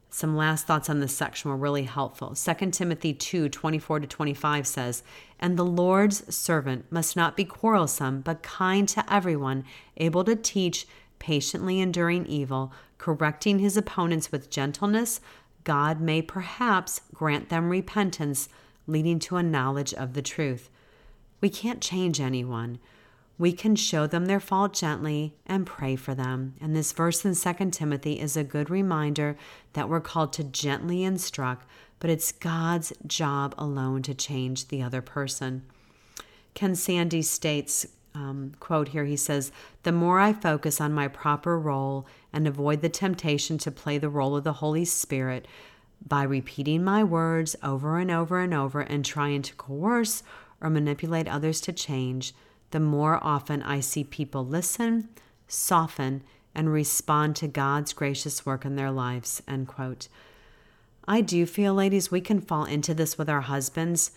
[0.09, 2.35] Some last thoughts on this section were really helpful.
[2.35, 5.03] 2 Timothy 2 24 to 25 says,
[5.39, 9.67] And the Lord's servant must not be quarrelsome, but kind to everyone,
[9.99, 10.87] able to teach,
[11.19, 15.21] patiently enduring evil, correcting his opponents with gentleness,
[15.65, 18.49] God may perhaps grant them repentance,
[18.87, 20.71] leading to a knowledge of the truth.
[21.41, 22.79] We can't change anyone.
[23.39, 26.55] We can show them their fault gently and pray for them.
[26.61, 29.37] And this verse in 2 Timothy is a good reminder
[29.73, 31.67] that we're called to gently instruct,
[32.01, 35.63] but it's God's job alone to change the other person.
[36.53, 39.53] Ken Sande states, um, quote here, he says,
[39.85, 44.11] The more I focus on my proper role and avoid the temptation to play the
[44.11, 45.47] role of the Holy Spirit,
[46.07, 50.23] by repeating my words over and over and over and trying to coerce
[50.61, 52.35] or manipulate others to change,
[52.71, 55.09] the more often I see people listen,
[55.49, 56.23] soften,
[56.55, 59.43] and respond to God's gracious work in their lives.
[59.47, 60.09] End quote.
[61.07, 64.13] I do feel, ladies, we can fall into this with our husbands.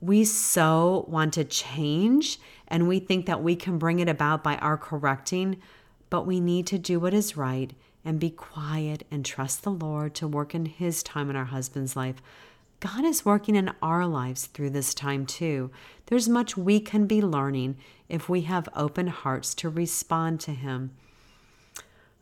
[0.00, 4.56] We so want to change and we think that we can bring it about by
[4.56, 5.58] our correcting,
[6.10, 7.72] but we need to do what is right
[8.04, 11.96] and be quiet and trust the Lord to work in His time in our husband's
[11.96, 12.16] life.
[12.80, 15.70] God is working in our lives through this time too.
[16.06, 17.76] There's much we can be learning
[18.08, 20.90] if we have open hearts to respond to Him.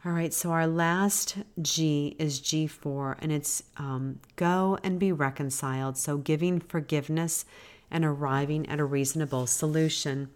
[0.04, 5.96] All right, so our last G is G4, and it's um, go and be reconciled.
[5.96, 7.44] So giving forgiveness
[7.88, 10.30] and arriving at a reasonable solution.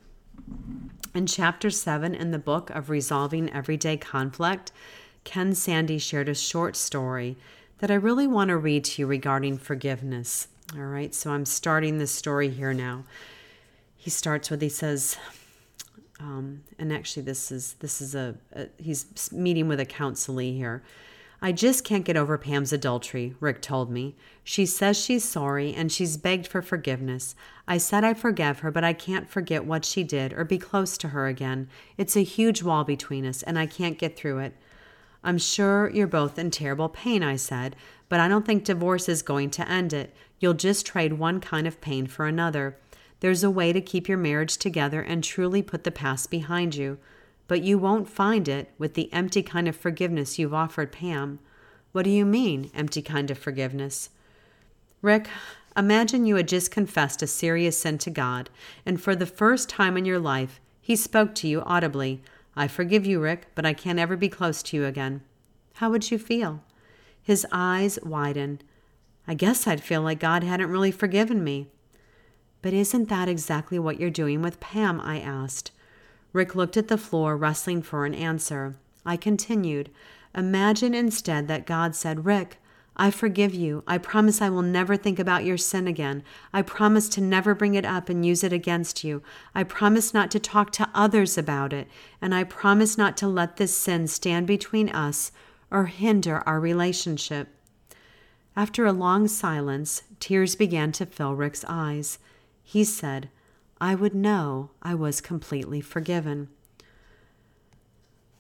[1.15, 4.71] In chapter 7 in the book of Resolving Everyday Conflict,
[5.27, 7.37] Ken Sande shared a short story
[7.79, 10.47] that I really want to read to you regarding forgiveness.
[10.75, 13.03] All right, so I'm starting this story here now.
[13.97, 15.19] He starts with he says,
[16.21, 20.85] um, and actually this is this is a, a he's meeting with a counselee here.
[21.43, 24.15] I just can't get over Pam's adultery, Rick told me.
[24.45, 27.35] She says she's sorry and she's begged for forgiveness.
[27.67, 30.97] I said I forgive her, but I can't forget what she did or be close
[30.99, 31.69] to her again.
[31.99, 34.55] It's a huge wall between us and I can't get through it.
[35.25, 37.77] I'm sure you're both in terrible pain, I said,
[38.09, 40.15] but I don't think divorce is going to end it.
[40.39, 42.77] You'll just trade one kind of pain for another.
[43.21, 46.99] There's a way to keep your marriage together and truly put the past behind you,
[47.49, 51.39] but you won't find it with the empty kind of forgiveness you've offered Pam.
[51.93, 54.11] What do you mean, empty kind of forgiveness?
[55.01, 55.29] Rick,
[55.77, 58.51] imagine you had just confessed a serious sin to God,
[58.85, 62.23] and for the first time in your life, He spoke to you audibly.
[62.57, 65.21] I forgive you, Rick, but I can't ever be close to you again.
[65.75, 66.63] How would you feel?
[67.23, 68.65] His eyes widened.
[69.29, 71.69] I guess I'd feel like God hadn't really forgiven me.
[72.63, 75.01] But isn't that exactly what you're doing with Pam?
[75.01, 75.71] I asked.
[76.33, 78.77] Rick looked at the floor, wrestling for an answer.
[79.05, 79.91] I continued.
[80.35, 82.59] Imagine instead that God said, Rick,
[82.99, 83.85] I forgive you.
[83.87, 86.25] I promise I will never think about your sin again.
[86.53, 89.23] I promise to never bring it up and use it against you.
[89.55, 91.89] I promise not to talk to others about it.
[92.23, 95.31] And I promise not to let this sin stand between us
[95.71, 97.49] or hinder our relationship.
[98.57, 102.19] After a long silence, tears began to fill Rick's eyes.
[102.63, 103.29] He said,
[103.79, 106.49] I would know I was completely forgiven.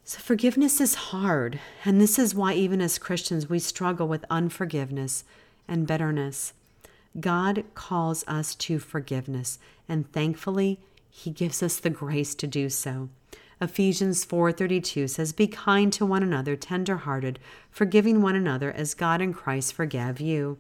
[0.08, 5.24] So, forgiveness is hard, and this is why, even as Christians, we struggle with unforgiveness
[5.66, 6.52] and bitterness.
[7.18, 10.78] God calls us to forgiveness, and thankfully,
[11.10, 13.08] He gives us the grace to do so.
[13.60, 17.40] Ephesians 4:32 says be kind to one another tender-hearted
[17.72, 20.56] forgiving one another as God in Christ forgave you.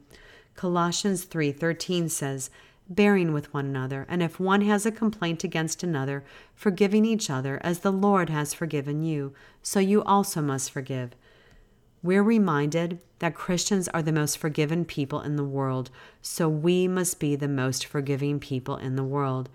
[0.56, 2.50] Colossians 3:13 says
[2.88, 6.24] bearing with one another, and if one has a complaint against another,
[6.54, 9.32] forgiving each other as the Lord has forgiven you,
[9.62, 11.10] so you also must forgive.
[12.02, 15.90] We're reminded that Christians are the most forgiven people in the world,
[16.22, 19.48] so we must be the most forgiving people in the world.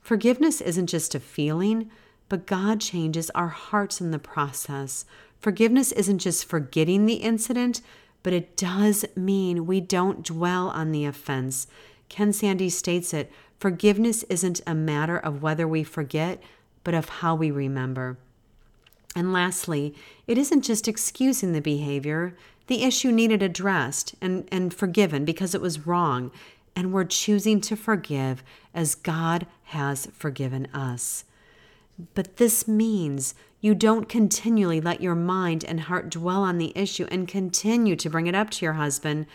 [0.00, 1.90] Forgiveness isn't just a feeling,
[2.28, 5.04] but God changes our hearts in the process.
[5.38, 7.80] Forgiveness isn't just forgetting the incident,
[8.22, 11.66] but it does mean we don't dwell on the offense.
[12.14, 16.40] Ken Sande states it forgiveness isn't a matter of whether we forget,
[16.84, 18.16] but of how we remember.
[19.16, 19.96] And lastly,
[20.28, 22.36] it isn't just excusing the behavior.
[22.68, 26.30] The issue needed addressed and, and forgiven because it was wrong,
[26.76, 31.24] and we're choosing to forgive as God has forgiven us.
[32.14, 37.08] But this means you don't continually let your mind and heart dwell on the issue
[37.10, 39.26] and continue to bring it up to your husband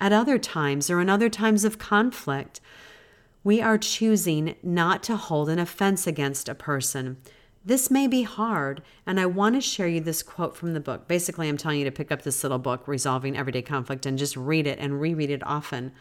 [0.00, 2.60] at other times or in other times of conflict.
[3.44, 7.18] We are choosing not to hold an offense against a person.
[7.64, 11.06] This may be hard, and I want to share you this quote from the book.
[11.06, 14.36] Basically, I'm telling you to pick up this little book, Resolving Everyday Conflict, and just
[14.36, 15.92] read it and reread it often.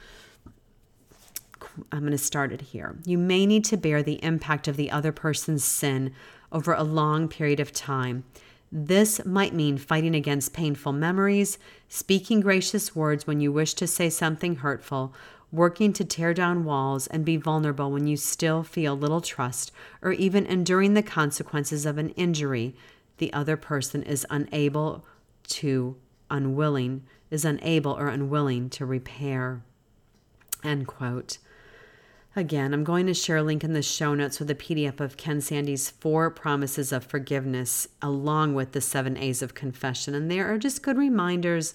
[1.92, 2.98] I'm going to start it here.
[3.06, 6.14] You may need to bear the impact of the other person's sin
[6.52, 8.24] over a long period of time.
[8.72, 11.58] This might mean fighting against painful memories,
[11.88, 15.14] speaking gracious words when you wish to say something hurtful,
[15.52, 20.12] working to tear down walls and be vulnerable when you still feel little trust, or
[20.12, 22.76] even enduring the consequences of an injury
[23.18, 25.06] the other person is unable
[25.48, 25.96] to,
[26.30, 29.64] unwilling, is unable or unwilling to repair.
[30.64, 31.38] End quote.
[32.38, 35.18] Again, I'm going to share a link in the show notes with a PDF of
[35.18, 40.14] Ken Sande's four promises of forgiveness, along with the seven A's of confession.
[40.14, 41.74] And they are just good reminders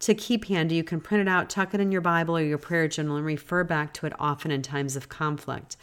[0.00, 0.74] to keep handy.
[0.74, 3.24] You can print it out, tuck it in your Bible or your prayer journal, and
[3.24, 5.76] refer back to it often in times of conflict.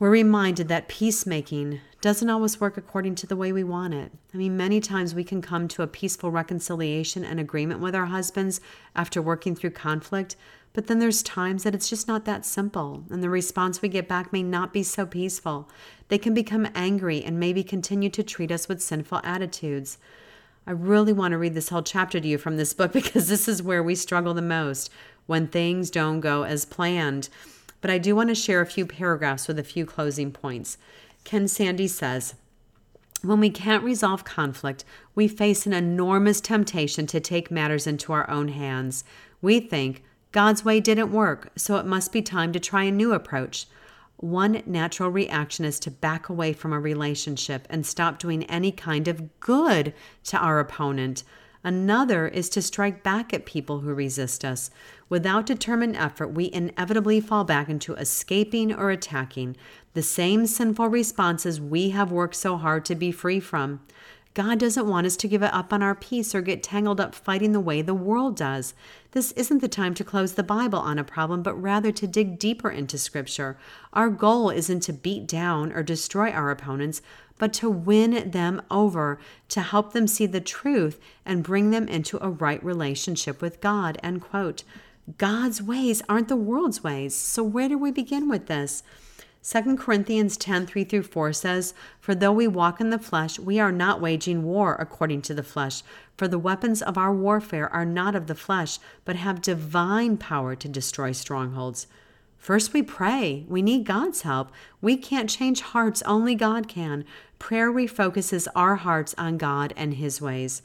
[0.00, 4.10] We're reminded that peacemaking doesn't always work according to the way we want it.
[4.34, 8.06] I mean, many times we can come to a peaceful reconciliation and agreement with our
[8.06, 8.60] husbands
[8.96, 10.34] after working through conflict,
[10.74, 14.08] but then there's times that it's just not that simple, and the response we get
[14.08, 15.70] back may not be so peaceful.
[16.08, 19.98] They can become angry and maybe continue to treat us with sinful attitudes.
[20.66, 23.46] I really want to read this whole chapter to you from this book because this
[23.46, 24.90] is where we struggle the most
[25.26, 27.28] when things don't go as planned.
[27.80, 30.76] But I do want to share a few paragraphs with a few closing points.
[31.22, 32.34] Ken Sande says,
[33.22, 38.28] when we can't resolve conflict, we face an enormous temptation to take matters into our
[38.28, 39.02] own hands.
[39.40, 40.02] We think,
[40.34, 43.68] God's way didn't work, so it must be time to try a new approach.
[44.16, 49.06] One natural reaction is to back away from a relationship and stop doing any kind
[49.06, 51.22] of good to our opponent.
[51.62, 54.72] Another is to strike back at people who resist us.
[55.08, 59.56] Without determined effort, we inevitably fall back into escaping or attacking
[59.92, 63.82] the same sinful responses we have worked so hard to be free from.
[64.34, 67.52] God doesn't want us to give up on our peace or get tangled up fighting
[67.52, 68.74] the way the world does.
[69.12, 72.36] This isn't the time to close the Bible on a problem, but rather to dig
[72.36, 73.56] deeper into Scripture.
[73.92, 77.00] Our goal isn't to beat down or destroy our opponents,
[77.38, 79.20] but to win them over,
[79.50, 83.98] to help them see the truth and bring them into a right relationship with God.
[84.02, 84.64] End quote.
[85.16, 87.14] God's ways aren't the world's ways.
[87.14, 88.82] So, where do we begin with this?
[89.46, 93.60] 2 Corinthians 10 3 through 4 says, For though we walk in the flesh, we
[93.60, 95.82] are not waging war according to the flesh.
[96.16, 100.56] For the weapons of our warfare are not of the flesh, but have divine power
[100.56, 101.86] to destroy strongholds.
[102.38, 103.44] First, we pray.
[103.46, 104.50] We need God's help.
[104.80, 107.04] We can't change hearts, only God can.
[107.38, 110.62] Prayer refocuses our hearts on God and His ways.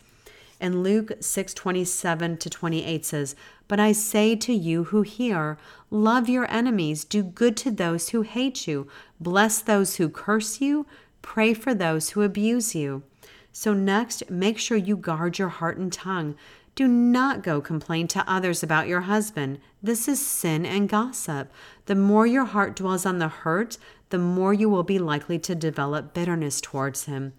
[0.60, 3.36] And Luke 6 27 to 28 says,
[3.68, 5.58] But I say to you who hear,
[5.90, 8.88] love your enemies, do good to those who hate you,
[9.20, 10.86] bless those who curse you,
[11.22, 13.04] pray for those who abuse you.
[13.52, 16.36] So, next, make sure you guard your heart and tongue.
[16.76, 19.60] Do not go complain to others about your husband.
[19.82, 21.52] This is sin and gossip.
[21.86, 23.78] The more your heart dwells on the hurt,
[24.10, 27.34] the more you will be likely to develop bitterness towards him.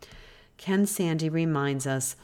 [0.56, 2.16] Ken Sande reminds us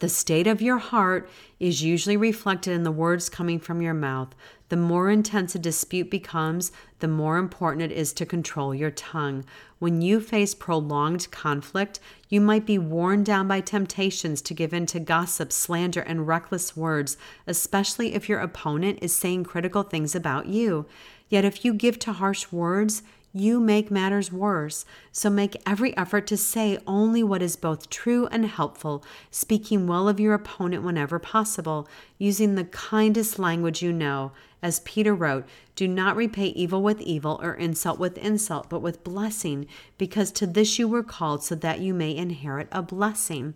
[0.00, 1.28] the state of your heart
[1.60, 4.34] is usually reflected in the words coming from your mouth.
[4.68, 9.44] The more intense a dispute becomes, the more important it is to control your tongue.
[9.78, 14.86] When you face prolonged conflict, you might be worn down by temptations to give in
[14.86, 17.16] to gossip, slander, and reckless words,
[17.46, 20.86] especially if your opponent is saying critical things about you.
[21.28, 23.02] Yet, if you give to harsh words,
[23.32, 24.84] you make matters worse.
[25.10, 30.08] So make every effort to say only what is both true and helpful, speaking well
[30.08, 34.32] of your opponent whenever possible, using the kindest language you know.
[34.62, 39.02] As Peter wrote, do not repay evil with evil or insult with insult, but with
[39.02, 39.66] blessing,
[39.98, 43.54] because to this you were called so that you may inherit a blessing.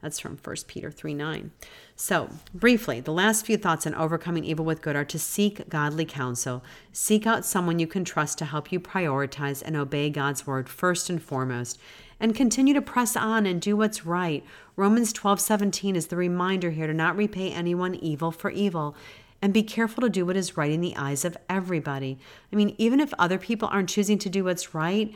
[0.00, 1.50] That's from 1 Peter 3 9.
[1.96, 6.04] So, briefly, the last few thoughts on overcoming evil with good are to seek godly
[6.04, 6.62] counsel.
[6.92, 11.10] Seek out someone you can trust to help you prioritize and obey God's word first
[11.10, 11.80] and foremost.
[12.20, 14.44] And continue to press on and do what's right.
[14.76, 18.94] Romans 12 17 is the reminder here to not repay anyone evil for evil.
[19.42, 22.18] And be careful to do what is right in the eyes of everybody.
[22.52, 25.14] I mean, even if other people aren't choosing to do what's right,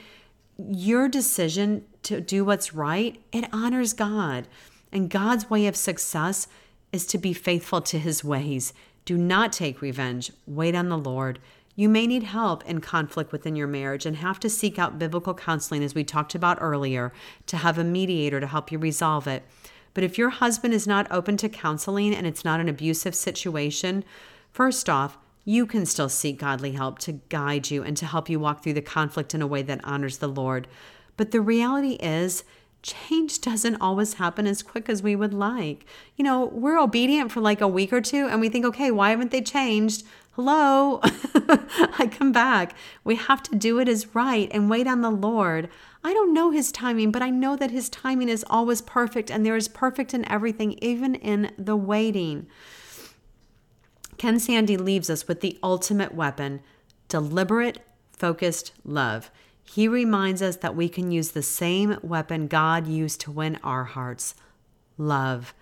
[0.58, 4.46] your decision to do what's right, it honors God.
[4.92, 6.46] And God's way of success
[6.92, 8.72] is to be faithful to his ways.
[9.04, 10.30] Do not take revenge.
[10.46, 11.38] Wait on the Lord.
[11.74, 15.32] You may need help in conflict within your marriage and have to seek out biblical
[15.32, 17.12] counseling, as we talked about earlier,
[17.46, 19.42] to have a mediator to help you resolve it.
[19.94, 24.04] But if your husband is not open to counseling and it's not an abusive situation,
[24.52, 28.38] first off, you can still seek godly help to guide you and to help you
[28.38, 30.68] walk through the conflict in a way that honors the Lord.
[31.16, 32.44] But the reality is,
[32.82, 35.86] change doesn't always happen as quick as we would like.
[36.16, 39.10] You know, we're obedient for like a week or two and we think, okay, why
[39.10, 40.04] haven't they changed?
[40.32, 42.74] Hello, I come back.
[43.04, 45.68] We have to do it as right and wait on the Lord.
[46.02, 49.44] I don't know his timing, but I know that his timing is always perfect and
[49.44, 52.46] there is perfect in everything, even in the waiting.
[54.16, 56.60] Ken Sande leaves us with the ultimate weapon
[57.08, 57.80] deliberate,
[58.16, 59.30] focused love.
[59.64, 63.84] He reminds us that we can use the same weapon God used to win our
[63.84, 64.34] hearts
[64.98, 65.54] love.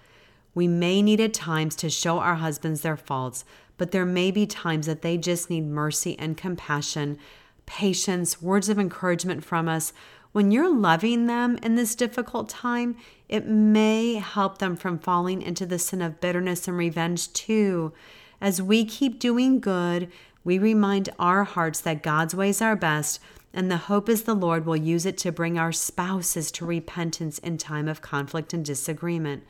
[0.55, 3.45] We may need at times to show our husbands their faults,
[3.79, 7.19] but there may be times that they just need mercy and compassion,
[7.67, 9.93] patience, words of encouragement from us.
[10.33, 12.97] when you're loving them in this difficult time,
[13.29, 17.93] it may help them from falling into the sin of bitterness and revenge too.
[18.41, 20.11] As we keep doing good,
[20.45, 23.21] we remind our hearts that God's ways are best,
[23.53, 27.39] and the hope is the Lord will use it to bring our spouses to repentance
[27.39, 29.45] in time of conflict and disagreement.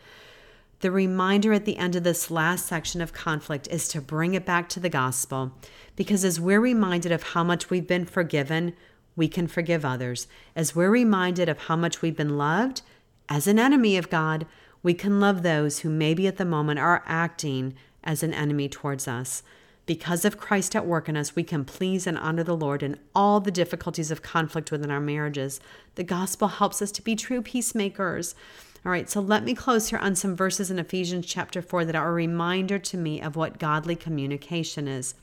[0.81, 4.47] The reminder at the end of this last section of conflict is to bring it
[4.47, 5.53] back to the gospel,
[5.95, 8.73] because as we're reminded of how much we've been forgiven,
[9.15, 10.27] we can forgive others.
[10.57, 12.81] As we're reminded of how much we've been loved,
[13.29, 14.47] as an enemy of God,
[14.83, 19.07] we can love those who maybe at the moment are acting as an enemy towards
[19.07, 19.43] us.
[19.91, 22.97] Because of Christ at work in us, we can please and honor the Lord in
[23.13, 25.59] all the difficulties of conflict within our marriages.
[25.97, 28.37] The gospel helps us to be true peacemakers.
[28.87, 31.97] All right, so let me close here on some verses in Ephesians chapter 4 that
[31.97, 35.17] are a reminder to me of what godly communication is.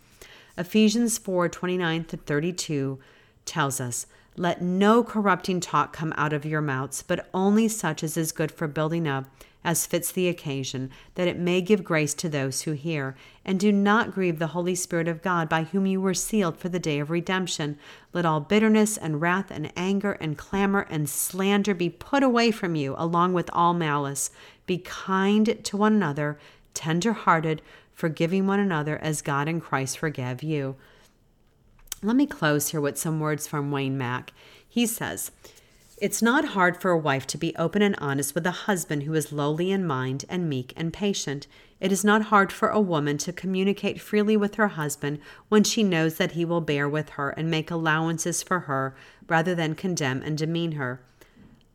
[0.57, 2.99] Ephesians 4 29 to 32
[3.45, 8.17] tells us, Let no corrupting talk come out of your mouths, but only such as
[8.17, 9.27] is good for building up,
[9.67, 13.17] as fits the occasion, that it may give grace to those who hear.
[13.43, 16.69] And do not grieve the Holy Spirit of God, by whom you were sealed for
[16.69, 17.77] the day of redemption.
[18.13, 22.75] Let all bitterness and wrath and anger and clamor and slander be put away from
[22.75, 24.31] you, along with all malice.
[24.65, 26.39] Be kind to one another,
[26.73, 27.61] tender hearted,
[27.93, 30.77] forgiving one another as God in Christ forgave you.
[32.01, 34.31] Let me close here with some words from Wayne Mack.
[34.65, 35.31] He says,
[35.99, 39.15] It's not hard for a wife to be open and honest with a husband who
[39.15, 41.47] is lowly in mind and meek and patient.
[41.79, 45.17] It is not hard for a woman to communicate freely with her husband
[45.49, 48.95] when she knows that he will bear with her and make allowances for her
[49.27, 51.01] rather than condemn and demean her.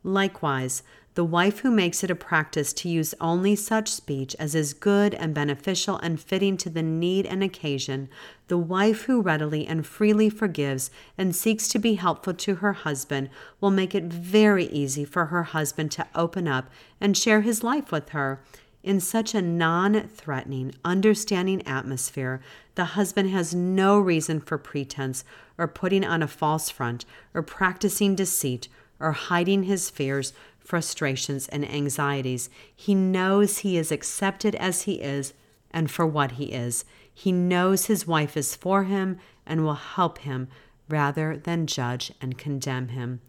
[0.05, 0.83] Likewise,
[1.15, 5.13] the wife who makes it a practice to use only such speech as is good
[5.13, 8.09] and beneficial and fitting to the need and occasion,
[8.47, 13.29] the wife who readily and freely forgives and seeks to be helpful to her husband,
[13.61, 16.69] will make it very easy for her husband to open up
[16.99, 18.41] and share his life with her.
[18.81, 22.41] In such a non threatening, understanding atmosphere,
[22.75, 25.23] the husband has no reason for pretense
[25.59, 28.67] or putting on a false front or practicing deceit
[28.99, 30.33] or hiding his fears
[30.63, 32.49] frustrations, and anxieties.
[32.75, 35.33] He knows he is accepted as he is
[35.71, 36.85] and for what he is.
[37.13, 40.47] He knows his wife is for him and will help him
[40.89, 43.21] rather than judge and condemn him.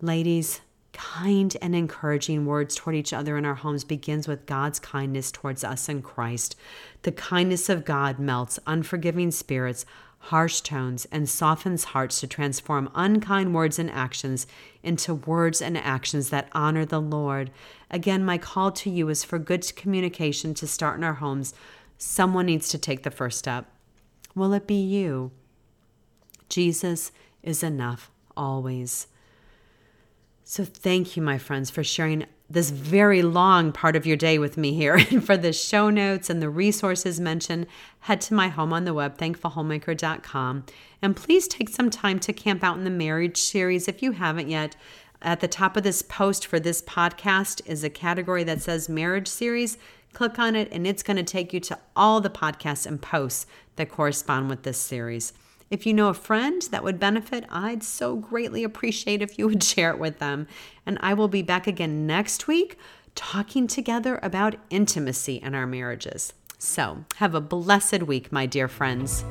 [0.00, 0.60] Ladies,
[0.92, 5.64] kind and encouraging words toward each other in our homes begins with God's kindness towards
[5.64, 6.54] us in Christ.
[7.02, 9.86] The kindness of God melts unforgiving spirits,
[10.26, 14.46] harsh tones, and softens hearts to transform unkind words and actions
[14.80, 17.50] into words and actions that honor the Lord.
[17.90, 21.54] Again, my call to you is for good communication to start in our homes.
[21.98, 23.66] Someone needs to take the first step.
[24.34, 25.32] Will it be you?
[26.48, 27.10] Jesus
[27.42, 29.08] is enough always.
[30.44, 34.56] So, thank you, my friends, for sharing this very long part of your day with
[34.56, 35.00] me here.
[35.12, 37.66] And for the show notes and the resources mentioned,
[38.00, 40.64] head to my home on the web, thankfulhomemaker.com.
[41.02, 44.48] And please take some time to camp out in the marriage series if you haven't
[44.48, 44.76] yet.
[45.20, 49.28] At the top of this post for this podcast is a category that says marriage
[49.28, 49.78] series.
[50.12, 53.46] Click on it, and it's going to take you to all the podcasts and posts
[53.76, 55.32] that correspond with this series.
[55.72, 59.64] If you know a friend that would benefit, I'd so greatly appreciate if you would
[59.64, 60.46] share it with them.
[60.84, 62.76] And I will be back again next week
[63.14, 66.34] talking together about intimacy in our marriages.
[66.58, 69.24] So, have a blessed week, my dear friends.